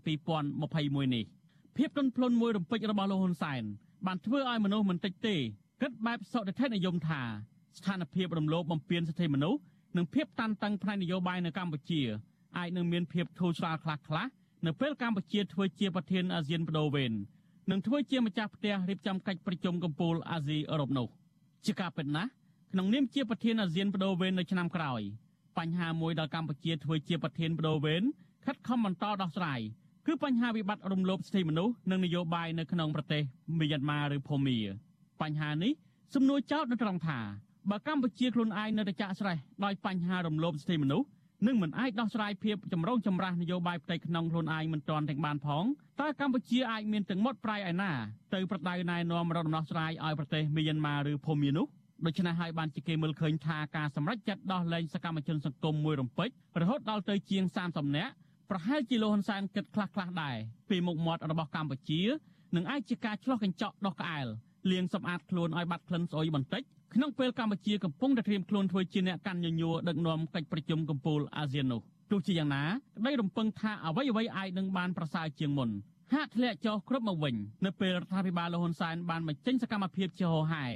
[0.54, 1.24] 2021នេះ
[1.76, 3.62] ភាពទន់ភ្លន់មួយរំពេចរបស់លោកហ៊ុនសែន
[4.06, 5.36] បានធ្វើឲ្យមនុស្សមិនតិចទេ
[5.82, 7.22] គិតបែបសុតិធិនិយមថា
[7.78, 9.60] ស្ថានភាពរំលោភបំពានសិទ្ធិមនុស្ស
[9.96, 12.00] និងភាពតានតឹងផ្នែកនយោបាយនៅកម្ពុជា
[12.58, 14.28] អាចនឹងមានភាពធូរស្រាលខ្លះៗ
[14.66, 17.12] នៅពេលកម្ពុជាធ្វើជាប្រធានអាស៊ានបដូវវេន
[17.70, 21.08] និងធ្វើជាម្ចាស់ផ្ទះរៀបចំកិច្ចប្រជុំកំពូលអាស៊ីអឺរ៉ុបនោះ
[21.66, 22.30] ជាការពិតណាស់
[22.72, 25.00] ក្នុងនាមជាប្រធានអាស៊ានបដូវវេននៅឆ្នាំក្រោយ
[25.58, 28.02] បញ្ហាមួយដល់កម្ពុជាធ្វើជាប្រធានបដូវវេន
[28.46, 29.60] ខិតខំបន្តដោះស្រាយ
[30.06, 33.22] គឺបញ្ហាវិបត្តិរំលោភសិទ្ធិមនុស្សនិងនយោបាយនៅក្នុងប្រទេស
[33.58, 34.58] មីយ៉ាន់ម៉ាឬភូមា
[35.20, 35.72] បញ្ហានេះ
[36.14, 37.18] សំណួរចោទនៅត្រង់ថា
[37.70, 41.08] បើកម្ពុជាខ្លួនឯងនៅតែចាក់ស្រេះដោយបញ្ហារំលោភសិទ្ធិមនុស្ស
[41.46, 45.64] នឹងមិនអាចដោះស្រាយភាពចម្រូងចម្រាសនយោបាយផ្ទៃក្នុងខ្លួនឯងមិនទាន់ទាំងបានផង
[46.00, 47.90] តើកម្ពុជាអាចមានទាំងមុតប្រៃឯណា
[48.34, 51.66] ទៅប្រដៅណែនាំរកដំណោះស្រាយឲ្យប្រទេសមីយ៉ាន់ម៉ាឬភូមានោះ
[52.06, 56.28] ដូច្នេះហើយបានជាគេមើលឃើញថាការសម្រេចចិត្តដោះលែងសកម្មជនសង្គមមួយរំពេច
[56.60, 58.12] រហូតដល់ទៅជាង30នាក់
[58.50, 60.36] ប្រហែលជាលោកហ៊ុនសែនគិតខ្លះៗដែរ
[60.68, 62.02] ពីមុខមាត់របស់កម្ពុជា
[62.56, 64.26] នឹងអាចជាការឆ្លោះកញ្ចក់ដោះក្អែល
[64.70, 66.62] លាងសម្អាតខ្លួនឲ្យបាត់ក្លិនស្អុយបន្តិច
[66.94, 71.80] ក្នុងពេលកម្ពុជាកំពុងតែត្រៀមខ្លួនធ្វើជាអ្នកកាន់ញញួរដឹកនាំកិច្ចប្រជុំកំពូលអាស៊ាននោះ
[72.10, 72.64] ទោះជាយ៉ាងណា
[72.96, 75.70] ក្តីរំពឹងថាអ្វីអ្វីអាចនឹងបានប្រសើរជាងមុន
[76.14, 77.34] ហាក់ធ្លាក់ចុះគ្រប់មកវិញ
[77.64, 80.66] នៅពេលរដ្ឋាភិបាលលោកហ៊ុនសែនបានបញ្ចេញសកម្មភាពជាហោហែ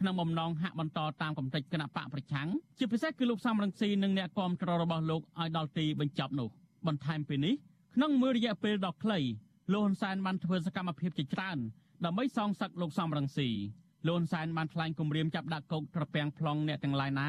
[0.00, 6.48] ក្នុងបំណងហាក់បន្តតាមកំតិចគណៈបកប្រឆាំងជាពិសេសគឺលោកសំរងស៊ីនិងអ្នកគាំទ្ររបស់លោកឲ្យដល់ទីបញ្ចប់នោះ
[6.86, 7.54] បន្ថែមពីនេះ
[7.94, 9.18] ក្នុងមួយរយៈពេលដ៏ខ្លី
[9.72, 11.58] លោកហ៊ុនសែនបានធ្វើសកម្មភាពជាច្រើន
[12.04, 13.48] ដើម្បីសងសឹកលោកសំរងស៊ី
[14.06, 17.28] លោកហ៊ុនសែនបានថ្លែងគម្រាមចាប់ដាក់គុកត្រពាំង plong អ្នកទាំងឡាយណា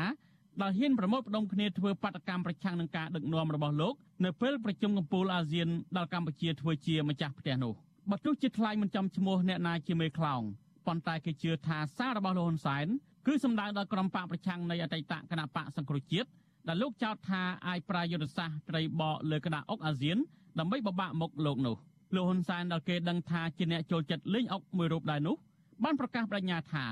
[0.61, 3.93] ដែលហ៊ានប្រមូលផ្ដុំគ្នាធ្វើបាតកម្មប្រឆាំងនឹងការដឹកនាំរបស់លោក
[4.25, 5.67] នៅពេលប្រជុំកំពូលអាស៊ាន
[5.97, 7.73] ដល់កម្ពុជាធ្វើជាម្ចាស់ផ្ទះនោះ
[8.09, 10.41] បើទោះជាថ្លែងមិនចំឈ្មោះអ្នកណាជាមេខ្លោង
[10.87, 12.87] ប៉ុន្តែគេជឿថាសាររបស់លោកហ៊ុនសែន
[13.27, 16.29] គឺសម្ដៅដល់ក្រុមបកប្រឆាំងនៃអតីតគណៈបកសង្គ្រោះជាតិ
[16.67, 20.17] ដែលលោកចោទថាអាចប្រាយុទ្ធសាស្ត្រត្រីបកលើក្តារអុកអាស៊ាន
[20.59, 21.75] ដើម្បីបបាក់មុខលោកនោះ
[22.15, 25.35] លោកហ៊ុនសែនដែលគេដឹងថាជាអ្នកចូលចិត្តលេងអុកមួយរូបដែរនោះ
[25.83, 26.85] បានប្រកាសបដិញ្ញាថា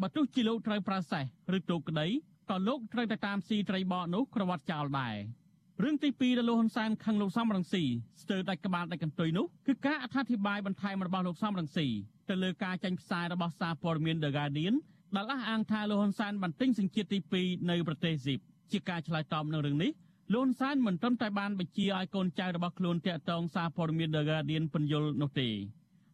[0.00, 1.24] បើទោះជាលោកត្រូវប្រើសេះ
[1.56, 2.06] ឬទូកក្តី
[2.50, 5.16] ក៏លោកត្រូវតែតាមស៊ីត្រីបកនោះក្រវត្តចោលដែរ
[5.84, 7.82] រឿងទី2ដែលលោកហ៊ុនសែនខឹងលោកសំរងស៊ី
[8.22, 11.86] ស្ទើរដាច់ក្បាលដាច់កន្ទុយនោះគឺការអត្ថាធិប្បាយបន្ថែមរបស់លោកសំរងស៊ី
[12.30, 14.74] ទៅលើការចាញ់ផ្សាយរបស់សារព័ត៌មាន The Guardian
[15.16, 17.18] ដែលអះអាងថាលោកហ៊ុនសែនបានទិញសញ្ជាតិទី
[17.56, 18.38] 2នៅប្រទេសស៊ីប
[18.72, 19.90] ជាការឆ្លើយតបនឹងរឿងនេះ
[20.32, 25.48] លោកហ៊ុនសែនមិនត្រឹមតែបានបញ្ជាឲ្យកូនចៅរបស់ខ្លួនតាក់ទងសារព័ត៌មាន The Guardian ពន្យល់នោះទេ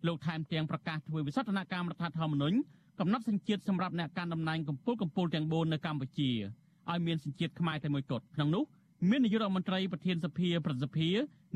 [0.07, 2.57] លោកថែមទាំងប្រកាសធ្វើវិសោធនកម្មរដ្ឋធម្មនុញ្ញ
[3.01, 6.31] កំណត់សញ្ជាតិសម្រាប់អ្នកកាន់តំណែងកម្ពុជាកម្ពុជាទាំង4នៅកម្ពុជា
[6.91, 8.65] ឲ្យមានសញ្ជាតិខ្មែរតែមួយគត់ក្នុងនោះ
[9.11, 11.11] មាននាយករដ្ឋមន្ត្រីប្រធានសភាប្រសិទ្ធិ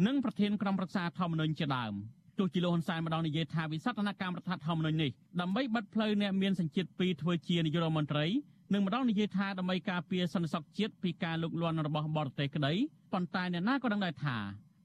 [0.07, 1.95] និងប្រធានក្រុមប្រឹក្សាធម្មនុញ្ញជាដើម
[2.39, 5.11] ទោះជាលោកហ៊ុនសែនម្ដងនិយាយថាវិសោធនកម្មរដ្ឋធម្មនុញ្ញនេះ
[5.41, 8.27] ដើម្បីបិទផ្លូវអ្នកមានសញ្ជាតិពីរធ្វើជានាយករដ្ឋមន្ត្រី
[8.73, 12.73] និងម្ដងនិយាយថាដើម្បីការពារសន្តិសុខជាតិពីការលុកលន់របស់បរទេសក្តី
[13.13, 14.37] ប៉ុន្តែអ្នកណាក៏ដឹងដែរថា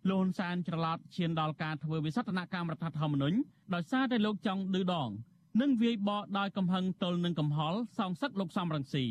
[0.09, 3.37] លោកហ៊ុនសែនច្រឡោតឈានដល់ការធ្វើវិសោធនកម្មរដ្ឋធម្មនុញ្ញ
[3.73, 5.09] ដោយសារតែលោកចង់ឌឺដង
[5.61, 9.05] និងវាយបកដោយកំហឹងទល់នឹងកំហល់សងសឹកលោកសំរងស៊ី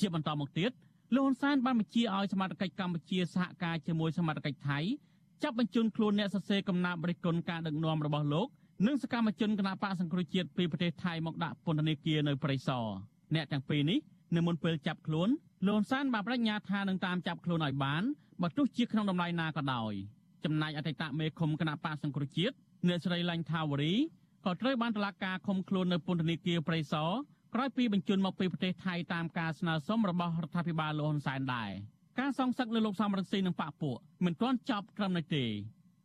[0.00, 0.70] ជាបន្តមកទៀត
[1.14, 4.78] លោកហ៊ុនសែនបានបញ្ជាឲ្យសមាជិកកម្ពុជាសហការជាមួយសមាជិកថៃ
[5.42, 8.46] ចាប់បញ្ជូនខ្លួនអ្នកសរសេរកំណាព្យរិះគន់ការដឹកនាំរបស់លោក
[8.86, 12.86] និងសកម្មជនគណបកសង្គ្រោះជាតិពីប្រទេសថៃមកដាក់ពន្ធនាគារនៅព្រៃសរ
[13.34, 13.98] អ្នកទាំងពីរនេះ
[14.36, 15.28] នៅមុនពេលចាប់ខ្លួន
[15.66, 18.02] លោកហ៊ុនសែនបានបដិញ្ញាថានឹងតាមចាប់ខ្លួនឲ្យបាន
[18.42, 19.92] បើទោះជាក្នុងតម្លៃណាក៏ដោយ
[20.44, 22.54] ចំណែកអតីតមេឃុំគណបកសង្គ្រោះជាតិ
[22.88, 23.94] អ្នកស្រីឡាញ់ថាវរី
[24.44, 27.10] ក៏ត្រូវបានតុលាការឃុំខ្លួននៅពន្ធនាគារព្រៃសរ
[27.54, 31.70] ក្រោយពីបញ្ជូនមកពីប្រទេសថៃតាមការស្នើសុំរបស់រដ្ឋាភិបាលលោកហ៊ុនសែនដែរ
[32.20, 35.44] ការសងសឹកលើលោកសំរងស៊ីនិងបកពួកមិនទាន់ចប់ត្រឹមនេះទេ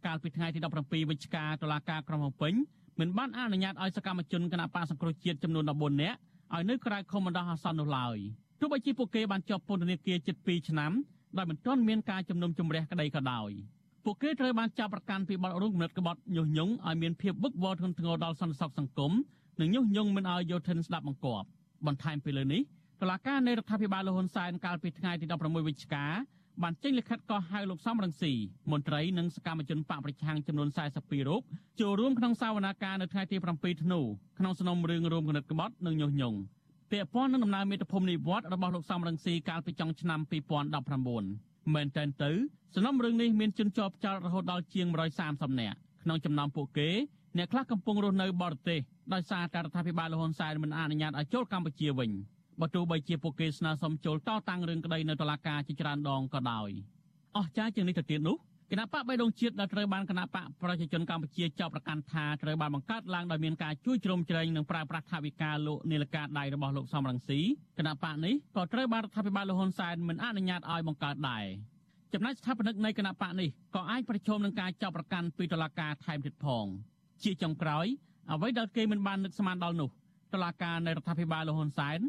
[0.05, 2.53] កាលពីថ្ងៃទី17វិច្ឆិកាតុលាការក្រុងភ្នំពេញ
[2.99, 6.17] មិនបានអនុញ្ញាតឲ្យសកម្មជនគណបកសង្គ្រោះជាតិចំនួន14នាក់
[6.55, 8.17] ឲ្យនៅក្រៅខុំបណ្ដោះអាសន្ននោះឡើយ
[8.59, 10.91] ទោះបីជាពួកគេបានជាប់ពន្ធនាគារជិត2ឆ្នាំ
[11.37, 13.49] ដោយមិនទាន់មានការជំនុំជម្រះក្តីក៏ដោយ
[14.05, 19.11] ពួកគេត្រូវបានចាប់ប្រកាន់ពីបទរួមគំនិតក្បត់ញុះញង់ឲ្យមានភាពវឹកវរធ្ងន់ធ្ងរដល់សន្តិសុខសង្គម
[19.59, 21.47] និងញុះញង់មិនឲ្យយោធិនស្ដាប់បង្គាប់
[21.85, 22.61] បន្ថែមពីលើនេះ
[23.01, 26.05] តុលាការនៃរដ្ឋាភិបាលលហ៊ុនសែនកាលពីថ្ងៃទី16វិច្ឆិកា
[26.63, 28.33] បានចេញលិខិតកោះហៅលោកសំរងស៊ី
[28.71, 30.69] មន្ត្រីនិងសកម្មជនបកប្រឆាំងចំនួន
[30.99, 31.41] 42រូប
[31.81, 33.99] ចូលរួមក្នុងសវនាការនៅថ្ងៃទី7ធ្នូ
[34.39, 36.37] ក្នុងសំណុំរឿងរួមគណិតក្បត់និងញុះញង់
[36.91, 40.19] ពាក់ព័ន្ធនឹងដំណើរមេត្តាភូមិនិវត្តរបស់លោកសំរងស៊ីកាលពីចុងឆ្នាំ
[40.97, 42.31] 2019មែនតើទៅ
[42.75, 44.87] សំណុំរឿងនេះមានជនជាប់ចោតរហូតដល់ជាង
[45.23, 46.89] 130នាក់ក្នុងចំណោមពួកគេ
[47.37, 48.79] អ្នកខ្លះកំពុងរស់នៅបរទេស
[49.13, 52.11] ដោយសារតែរដ្ឋាភិបាលលហ៊ុនសែនមិនអនុញ្ញាតឲ្យចូលកម្ពុជាវិញ
[52.61, 56.69] បើទោះបីជាពួកគេស្នើសុំចូលតតាំងរឿងក្តីនៅតុលាការជាច្រើនដងក៏ដោយ
[57.37, 58.37] អស់ចាជាងនេះទៅទៀតនោះ
[58.71, 67.39] គណៈបកបៃដងជាតិដែលត្រូវបានគណៈបកប្រជាជនកម្ពុជាចោទប្រកាន់ថាត្រូវបានបង្កើតឡើងដោយមានការជួយជ្រោមជ្រែងនិងប្រើប្រាស់ថវិកាលោកនីលការដៃរបស់លោកសំរងស៊ី
[67.77, 71.45] គណៈបកនេះក៏ត្រូវបានរដ្ឋាភិបាលលហ៊ុនសែនមិនអនុញ្ញាតឲ្យបង្កើតដែរ
[72.13, 76.65] ចំណែកស្ថាបនិកនៃគណៈបកនេះក៏អាចប្រឈមនឹងការចោទប្រកាន់ពីតុលាការថែមទៀតផង
[77.23, 77.85] ជាចុងក្រោយ
[78.31, 79.89] អ្វីដែលគេមិនបាននឹកស្មានដល់នោះ
[80.33, 81.99] តុលាការនៃរដ្ឋាភិបាលលហ៊ុនសែន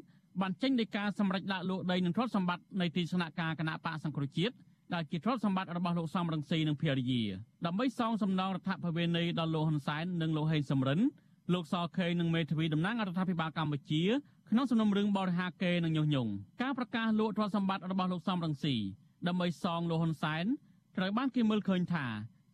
[0.40, 4.54] បានចេញដោយការសម្រេចដាក់លោកដីនិងទ្រព្យសម្បត្តិនៃទីស្នាក់ការគណៈបកសង្គ្រោះជាតិ
[4.94, 7.22] ដែលជាទ្រព្យសម្បត្តិរបស់លោកសំរងស៊ីនិងភរិយា
[7.66, 11.00] ដើម្បីសងសំណងរដ្ឋភវេនីដល់លោកហ៊ុនសែននិងលោកហេងសំរិន
[11.52, 14.02] លោកសខេងនិងមេធាវីតំណាងរដ្ឋាភិបាលកម្ពុជា
[14.50, 16.30] ក្នុងសំណុំរឿងបរិហាកេនិងញុះញង់
[16.62, 18.74] ការប្រកាសលោកទ្រព្យសម្បត្តិរបស់លោកសំរងស៊ី
[19.28, 20.44] ដើម្បីសងលោកហ៊ុនសែន
[20.96, 22.06] ត្រូវបានគេមើលឃើញថា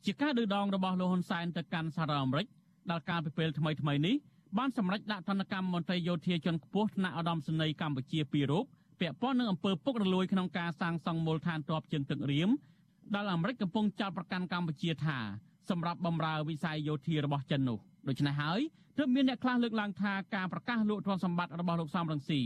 [0.05, 2.47] ជាការឌឺដងរបស់លោកហ៊ុនសែនទៅកាន់សហរដ្ឋអាមេរិក
[2.91, 4.14] ដែលកាលពីពេលថ្មីថ្មីនេះ
[4.59, 8.64] បានសម្រេចដាក់ទណ្ឌកម្មមន្ត្រីយោធាជាន់ខ្ពស់ថ្នាក់ឧត្តមសេនីយ៍កម្ពុជាពីររូប
[9.00, 12.50] ពាក់ព័ន្ធនឹងអំពើពុករលួយក្នុងការសាងសង់មូលដ្ឋានទ័ពជើងទឹករៀម
[13.14, 15.18] ដែលអាមេរិកកំពុងចោទប្រកាន់កម្ពុជាថា
[15.70, 17.78] សម្រាប់បំរើវិស័យយោធារបស់ចិននោះ
[18.09, 18.61] ដូច្នេះហើយ
[18.98, 22.40] ទើបមានអ្នកខ្លះលើកឡើងថាការប្រកាសលោកទ្រព្យសម្បត្តិរបស់លោកសំរងស៊ី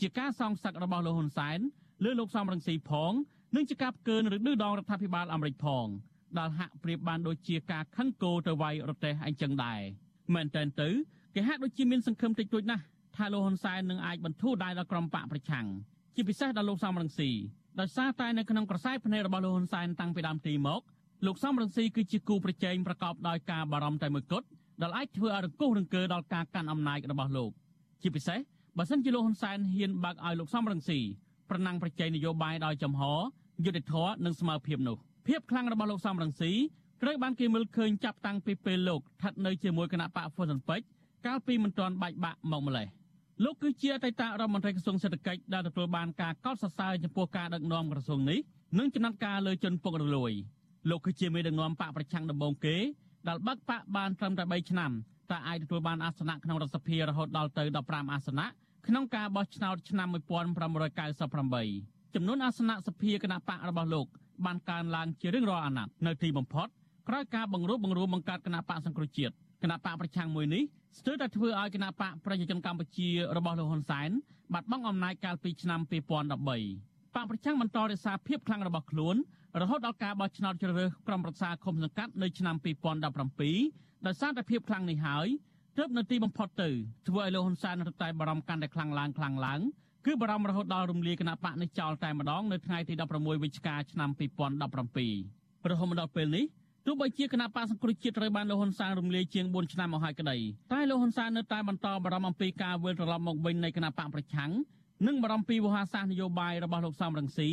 [0.00, 1.58] ជាការសងសឹករបស់លោកហ៊ុនសែន
[2.04, 3.12] លើលោកសំរងស៊ីផង
[3.56, 5.86] និងជាការផ្កើនឬឌឺដងរដ្ឋាភិបាលអាមេរិកផង
[6.38, 9.80] ដែលហាក់ប្រៀបបានដូចជាការខឹងគោទៅវាយរទេះអញ្ចឹងដែរ
[10.34, 10.88] មែនតើទៅ
[11.34, 12.82] គេហាក់ដូចជាមានសង្ឃឹមតិចតួចណាស់
[13.16, 15.66] ថាលោកហ៊ុនសែននឹងអាចបន្ធូរដៃដល់ក្រុមបកប្រឆាំង
[16.14, 17.30] ជាពិសេសដល់លោកសំរងស៊ី
[17.80, 20.80] ដោយសារតែនៅក្នុងក្រសែភ្នែករបស់លោកហ៊ុនសែនតាំងពីដើមទីមក
[21.26, 24.46] លោកសំរងស៊ីគឺជាគូប្រជែងប្រកបដោយការបារម្ភតែមួយគត់
[24.82, 27.50] ដែលអាចធ្វើឲ្យរង្គោះរង្គើដល់ការកាន់អំណាចរបស់លោក
[28.02, 28.38] ជាពិសេស
[28.78, 30.98] បើសិនជាលោកហ៊ុនសែនហ៊ានបើកឲ្យលោកសំរងស៊ី
[31.50, 33.02] ប្រណាំងប្រជែងនយោបាយដោយចំហ
[33.64, 36.52] យុត្តិធម៌និងស្មើភាពនោះភាពខ្លាំងរបស់លោកសំរងស៊ី
[37.02, 40.86] ត្រូវបានគេមើលឃើញចាប់តាំងពីពេលលោកស្ថិតនៅជាមួយគណៈបកហ្វុនសិនពេជ្រ
[41.26, 42.86] កាលពីមិនទាន់បែកបាក់មកម្លេះ
[43.44, 48.38] លោកគឺជាអតីតរដ្ឋមន្ត្រីក្រសួងសេដ្ឋកិច្ចដែលទទួលបានការកោតសរសើរចំពោះការដឹកនាំក្រសួងនេះ
[48.78, 50.32] និងចំណាត់ការលើជនពុករលួយ
[50.90, 52.76] លោកគឺជាមេដឹកនាំបកប្រឆាំងដំបូងគេ
[53.28, 54.90] ដែលបាក់បកបានត្រឹមតែ3ឆ្នាំ
[55.30, 58.46] តែអាចទទួលបានអាសនៈក្នុងរដ្ឋសភារហូតដល់ទៅ15អាសនៈ
[58.86, 64.06] ក្នុងការបោះឆ្នោតឆ្នាំ1998ចំនួនអាសនៈសភាគណៈបករបស់លោក
[64.46, 66.68] បានកើនឡើងជារៀងរាល់អាណត្តិនៅទីបំផុត
[67.08, 70.62] ក្រោយការបង្រួបបង្រួមបង្កើតគណៈបកសង្គ្រោះជាតិគណៈបកប្រឆាំងមួយនេះ
[70.98, 74.10] ស្ទើរតែធ្វើឲ្យគណៈបកប្រជាជនកម្ពុជារបស់លោកហ៊ុនសែន
[74.52, 75.90] បាត់បង់អំណាចកាលពីឆ្នាំ2013
[77.16, 79.16] បកប្រឆាំងបន្តរក្សាភាពខ្លាំងរបស់ខ្លួន
[79.60, 82.56] រហូតដល់ការបោះឆ្នោតជ្រើសរើសក្រុមប្រឹក្សាឃុំសង្កាត់នៅឆ្នាំ
[83.30, 85.26] 2017ដោយសារតែភាពខ្លាំងនេះហើយ
[85.78, 86.70] ទើបនៅទីបំផុតទៅ
[87.08, 89.60] ធ្វើឲ្យលោកហ៊ុនសែនរត់តែបារម្ភកាន់តែខ្លាំងឡើងខ្លាំងឡើង
[90.06, 96.44] គឺបារម្ភរហូតដល់រំលាយគណៈបកនេះចោលតែម្ដងនៅថ្ងៃទី16វិច្ឆិកាឆ្នាំ2017រហូតមកដល់ពេលនេះ
[96.86, 100.36] ទោះបីជាគណៈបកសង្គ្រោះជាតិត្រូវបានលោកហ៊ុនសែនរំលាយជាង4ឆ្នាំមកហើយក្តី
[100.72, 104.50] តែលោកហ៊ុនសែននៅតែបន្តបារម្ភអំពីការវិលត្រឡប់មកវិញនៃគណៈបកប្រឆាំង
[105.06, 107.50] និងបារម្ភពីវោហារសាស្ត្រនយោបាយរបស់លោកសំរងស៊ី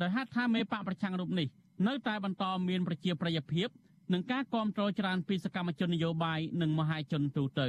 [0.00, 1.48] ដោយហេតុថាមេបកប្រឆាំងរូបនេះ
[1.88, 3.68] នៅតែបន្តមានប្រជាប្រិយភាព
[4.12, 7.68] និងការគ្រប់គ្រងច្រើនពីសកម្មជននយោបាយនិងមហាជនទូទៅ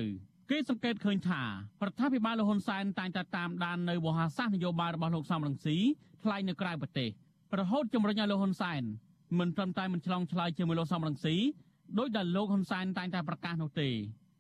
[0.52, 5.78] គេសង្កេតឃើញថារដ្ឋាភិបាលលហ៊ុនសែនតែងតែតាមដាននៅវោហារសាស្ត្រនយោបាយរបស់លោកសំរងស៊ី
[6.24, 7.10] ថ្លែងនៅក្រៅប្រទេស
[7.60, 8.84] រហូតជំរុញឲ្យលោកហ៊ុនសែន
[9.40, 11.36] មិនត្រឹមតែមិនឆ្លងឆ្លើយជាមួយលោកសំរងស៊ី
[11.98, 13.90] ដោយដែលលោកហ៊ុនសែនតែងតែប្រកាសនោះទេ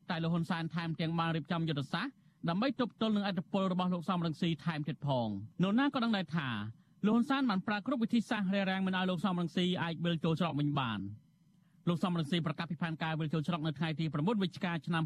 [0.09, 2.13] តែលោកហ៊ុនសែនថែមទាំងបានរៀបចំយុទ្ធសាស្ត្រ
[2.49, 5.27] ដើម្បីទប់ទល់នឹងអធិបុលរបស់លោកសំរងស៊ីថែមទៀតផង
[5.63, 6.49] នោះណាក៏ដឹងដែរថា
[7.05, 10.99] លោកហ៊ុនសែនបានប្រើគ្រប់វិធីសាស្ត្ររារាំងមិនឲ្យលោកសំរងស៊ីអាចវិលចូលច្រកវិញបាន
[11.87, 15.03] លោកសំរងស៊ីប្រកាសពីផែនការវិលចូលច្រកនៅថ្ងៃទី9វិច្ឆិកាឆ្នាំ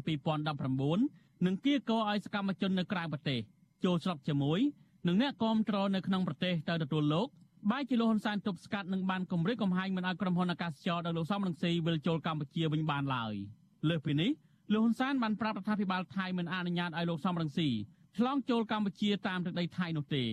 [0.70, 3.40] 2019និងគៀកោឲ្យសកម្មជននៅក្រៅប្រទេស
[3.84, 4.60] ចូលច្រកជាមួយ
[5.06, 7.28] នឹងអ្នកគាំទ្រនៅក្នុងប្រទេសទៅទទួលលោក
[7.68, 13.34] បាយជាលោកហ៊ុនសែនទប់ស្កាត់និងបានគម្រិតកំហែងមិនឲ្យក្រុមហ៊ុនអាកាសចរដល់លោកសំរងស៊ីវិលចូលកម្ពុជាវិញបានឡើយ
[13.88, 14.30] លើសពីនេះ
[14.72, 17.68] លោកហ៊ុនសែនបានប្រាប់រដ្ឋាភិបាលថៃមិនអនុញ្ញាតឲ្យលោកសំរងស៊ី
[18.16, 20.24] ឆ្លងចូលកម្ពុជាតាមទឹកដីថៃនោះទេ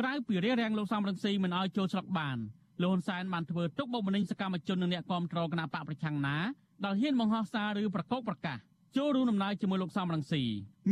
[0.00, 2.38] ក្រៅពីរារាំងលោកសំរងស៊ីមិនឲ្យចូលស្រុកបាន
[2.82, 6.36] លោកហ៊ុនសែនបានធ្វើទុកបុកម្នេញសកម្មជននិងអ្នកគាំទ្រគណៈបកប្រឆាំងណា
[6.84, 8.58] ដែលហ៊ានបង្ហោះសារឬប្រកោកប្រកាស
[8.96, 10.42] ចូលរួមដំណើរជាមួយលោកសំរងស៊ី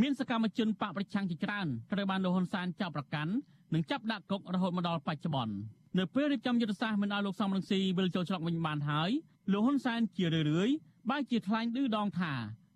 [0.01, 3.31] មានសកម្មជនបកប្រឆាំងជាច្រើនត្រូវបានលោកហ៊ុនសែនចាប់ប្រកាន់
[3.73, 5.55] និងចាប់ដាក់គុករហូតមកដល់បច្ចុប្បន្ន
[5.99, 9.09] នៅពេលរៀបចំយុទ្ធសាស្ត្រមិនឲ្យលោកសំរងស៊ីវិលចូលច្រកវិញបានហើយ
[9.51, 10.75] លោកហ៊ុនសែនជារឿយៗ
[11.09, 12.33] បែរជាថ្លែងឌឺដងថា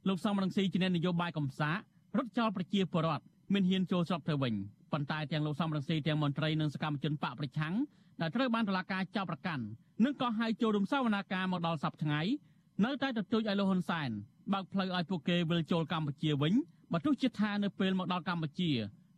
[0.07, 1.77] លោកសំរងស៊ីជាអ្នកនយោបាយកំសាក
[2.17, 3.23] រត់ចោលប្រជាពលរដ្ឋ
[3.53, 4.53] មិនហ៊ានចូលស្រុកទៅវិញ
[4.91, 7.73] ប៉ុន្តែទាំងលោកសំរងស៊ីទាំងមន្ត្រីនិងសកម្មជនបកប្រឆាំង
[8.21, 9.63] ដែលត្រូវបានតុលាការចាប់ប្រកាន់
[10.03, 12.21] និងក៏ហៅចូលរំសាវនាការមកដល់សប្តាហ៍ថ្ងៃ
[12.85, 14.09] នៅតែទទូចឲ្យលោកហ៊ុនសែន
[14.53, 16.53] បើកផ្លូវឲ្យពួកគេវិលចូលកម្ពុជាវិញ
[16.91, 18.71] បើទោះជាថានៅពេលមកដល់កម្ពុជា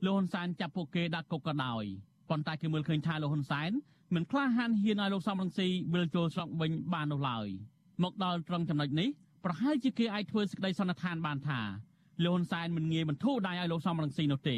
[0.05, 1.83] លោកហ៊ុនសែនចាប់ពួកគេដាក់គុកក៏ដោយ
[2.29, 3.71] ប៉ុន្តែគេមើលឃើញថាលោកហ៊ុនសែន
[4.15, 7.47] មិនក្លាហានហ៊ានឲ្យលោកសំរងស៊ីវិលចូលស្រុកវិញបាននោះឡើយ
[8.03, 9.09] មកដល់ត្រង់ចំណុចនេះ
[9.45, 11.59] ប្រហែលជាគេអាចធ្វើសេចក្តីសន្និដ្ឋានបានថា
[12.23, 14.57] លោកហ៊ុនសែនមិនងាយបន្ធូរដៃឲ្យលោកសំរងស៊ីនោះទេ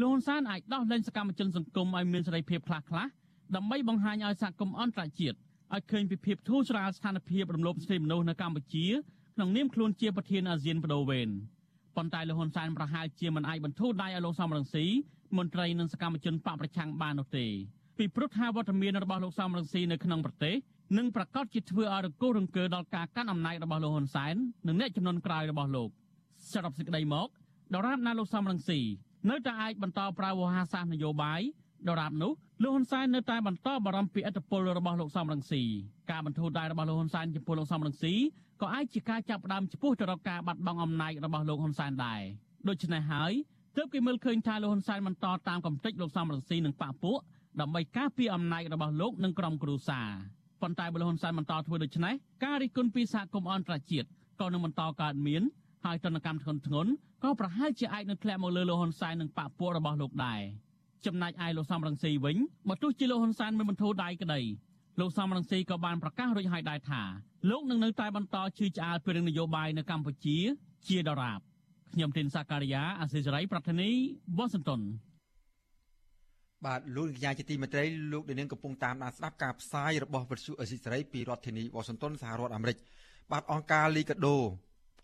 [0.00, 3.06] លោកហ៊ុនសែនអាចដោះលែងសកម្មជនសង្គមឲ្យមានសេរីភាពខ្លះខ្លះ
[3.56, 5.36] ដើម្បីបង្ហាញឲ្យសហគមន៍អន្តរជាតិ
[5.74, 8.86] ឲ្យឃើញពីភាពធូរស្រាលស្ថានភាពរំលោភសិទ្ធិមនុស្សនៅកម្ពុជា
[9.34, 11.28] ក្នុងនាមខ្លួនជាប្រធានអាស៊ានបដូវវេន
[11.96, 14.84] ប៉ុន្តែលោកហ៊ុនសែនប្រហែលជាមិនអាចបន្ធូរដៃឲ្យលោកសំរងស៊ី
[15.38, 17.46] មន្ត្រីនិងសកម្មជនបកប្រឆាំងបាននោះទេ
[17.98, 20.56] ពីព្រោះថាវត្តមានរបស់លោកសំរងស៊ីនៅក្នុងប្រទេស
[20.98, 24.34] នឹងប្រកាសជាធ្វើឲ្យរង្គោះរង្គើដល់ការកាន់អំណាចរបស់លោកហ៊ុនសែន
[24.66, 25.88] និងអ្នកចំនួនក្រោយរបស់លោក
[26.52, 27.28] សរុបសេចក្តីមក
[27.74, 28.80] ដរាបណាលោកសំរងស៊ី
[29.30, 31.40] នៅតែអាចបន្តប្រើវោហារសាស្ត្រនយោបាយ
[31.88, 32.32] ដរាបនោះ
[32.62, 35.62] លោកហ៊ុនសែននៅតែបន្តបារម្ភពីឥទ្ធិពលរបស់លោកសំរងស៊ី
[36.10, 38.14] ការបន្ធូរដៃរបស់លោកហ៊ុនសែនចំពោះលោកសំរងស៊ី
[38.62, 42.22] ក៏អាចជាការចាប់ផ្ដើមចំពោះទៅរកការបាត់បង់អំណាចរបស់លោកហ៊ុនសែនដែរ
[42.68, 43.32] ដូច្នេះហើយ
[43.76, 47.18] ទើបគេមើលឃើញថាលោកហ៊ុនសែនបន្តតាមកំតិចលោកសំរងស៊ីនិងបពពួក
[47.60, 50.08] ដើម្បីការពារអំណាចរបស់លោកនិងក្រុមគ្រួសារ
[50.62, 54.08] ប៉ុន្តែបើលោកហ៊ុនសែនបន្តធ្វើដូច្នេះការរិះគន់ពីសហគមន៍អន្តរជាតិ
[54.40, 55.42] ក៏នឹងបន្តកើតមាន
[55.84, 56.86] ហើយទណ្ឌកម្មធ្ងន់ធ្ងរ
[57.24, 60.40] ក៏ប្រហែលជាអាចនឹងធ្លាក់មកលើលោកហ៊ុនសែននិងបកពួករបស់លោកដែរ
[61.06, 62.36] ចំណែកឯលោកសំរងស៊ីវិញ
[62.68, 64.40] បើទោះជាលោកហ៊ុនសែនមិនបន្ធូរដៃក្តី
[65.00, 67.02] លោកសំរងស៊ីក៏បានប្រកាសរួចហើយដែរថា
[67.50, 70.36] លោកនឹងនៅតែបន្តជឿឆ្អាលពីរឿងនយោបាយនៅកម្ពុជា
[70.88, 71.40] ជាដរាប
[71.94, 73.90] ខ្ញុំទីនសាការីយ៉ាអសិសរីប្រធានី
[74.36, 74.80] វ៉ាស៊ីនតោន
[76.66, 82.76] បាទលោកកញ្ញាជាទីមេត្រីលោកនាងកំពុងតាមដានស្ដាប់ការផ្សាយរបស់វិទ្យុអសិសរីពីរដ្ឋធានីវ៉ាស៊ីនតោនសហរដ្ឋអាមេរិក
[83.32, 84.36] បាទអង្គការលីកាដូ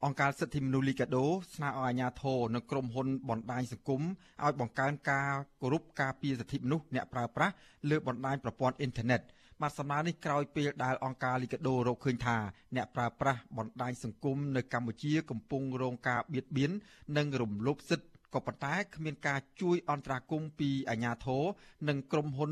[0.05, 1.24] អង្គការសិទ្ធិមនុស្សលីកាដូ
[1.55, 4.03] ស្នើឲ្យអាជ្ញាធរនិងក្រុមហ៊ុនបណ្ដាញសង្គម
[4.45, 5.30] ឲ្យបង្កើនការ
[5.62, 7.55] គោរពការពារសិទ្ធិមនុស្សអ្នកប្រើប្រាស់
[7.90, 9.20] លើបណ្ដាញប្រព័ន្ធអ៊ីនធឺណិត
[9.63, 12.37] បាទសំណើនេះក្រោយពេលដែលអង្គការលីកាដូរកឃើញថា
[12.77, 16.71] អ្នកប្រើប្រាស់បណ្ដាញសង្គមនៅកម្ពុជាកំពុងរងការបៀតបៀន
[17.17, 21.43] និងរំលោភសិទ្ធិក៏ប៉ុន្តែគ្មានការជួយអន្តរាគមន៍ពីអាជ្ញាធរ
[21.89, 22.51] និងក្រុមហ៊ុន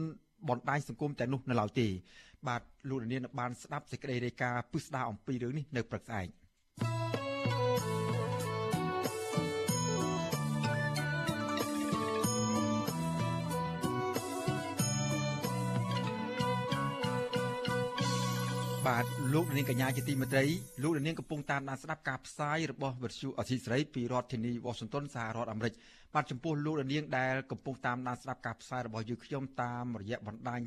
[0.48, 1.88] បណ្ដាញសង្គមតែនោះនៅឡើយទេ
[2.48, 6.28] បាទលោកនាងបានស្ដាប់សេចក្តីរាយការណ៍ពិស្ដារអំពីរឿងនេះនៅព្រឹកស្អែក
[19.34, 20.44] លោកនាងកញ្ញាជាទីមេត្រី
[20.82, 25.72] លោកនាងកំពុងតាមដានស្ដាប់ការផ្សាយរបស់វិទ្យុអសីស្រីពីរដ្ឋធានី Washington សហរដ្ឋអាមេរិក
[26.14, 30.60] បាទចំពោះលោកនាងដែលកំពុងតាមដានស្ដាប់ការផ្សាយរបស់យើងខ្ញុំតាមរយៈបណ្ដាញ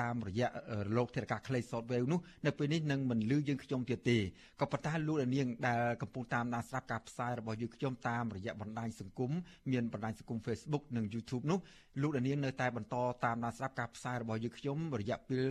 [0.00, 0.48] តាមរយៈ
[0.96, 4.18] លោកធារកាខ្លី software នោះនៅពេលនេះនឹងមិនលឺយើងខ្ញុំទៀតទេ
[4.60, 9.32] ក៏ប៉ុន្តែលោកនាងដែលកំពុងតាមដានស្ដាប់ការផ្សាយរបស់យើងខ្ញុំតាមរយៈបណ្ដាញសង្គម
[9.72, 11.58] មានបណ្ដាញសង្គម Facebook និង YouTube នោះ
[12.02, 15.44] លោកនាងនៅតែបន្តតាមដានស្ដាប់ការផ្សាយរបស់យើងខ្ញុំរយៈពេល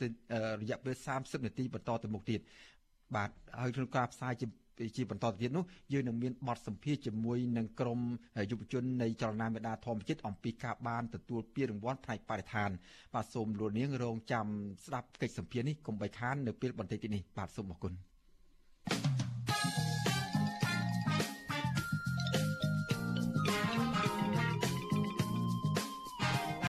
[0.00, 2.40] 30រយៈពេល30នាទីបន្តទៅមុខទៀត
[3.16, 3.30] បាទ
[3.60, 4.46] ហើយក្នុងការផ្សាយជា
[4.96, 8.00] ជាបន្តទៅទៀតនោះយើងនឹងមានបទសម្ភាសជាមួយនឹងក្រុម
[8.50, 12.70] យុវជននៃចលនាមេដាធម្មជាតិអំពីការបានទទួលពានរង្វាន់ផ្នែកបរិស្ថាន
[13.14, 14.46] បាទសូមលោកនាងរងចាំ
[14.84, 18.17] ស្ដាប់កិច្ចសម្ភាសនេះកុំបីខាននៅពេលបន្តិចទៀតនេះបាទសូមអរគុណ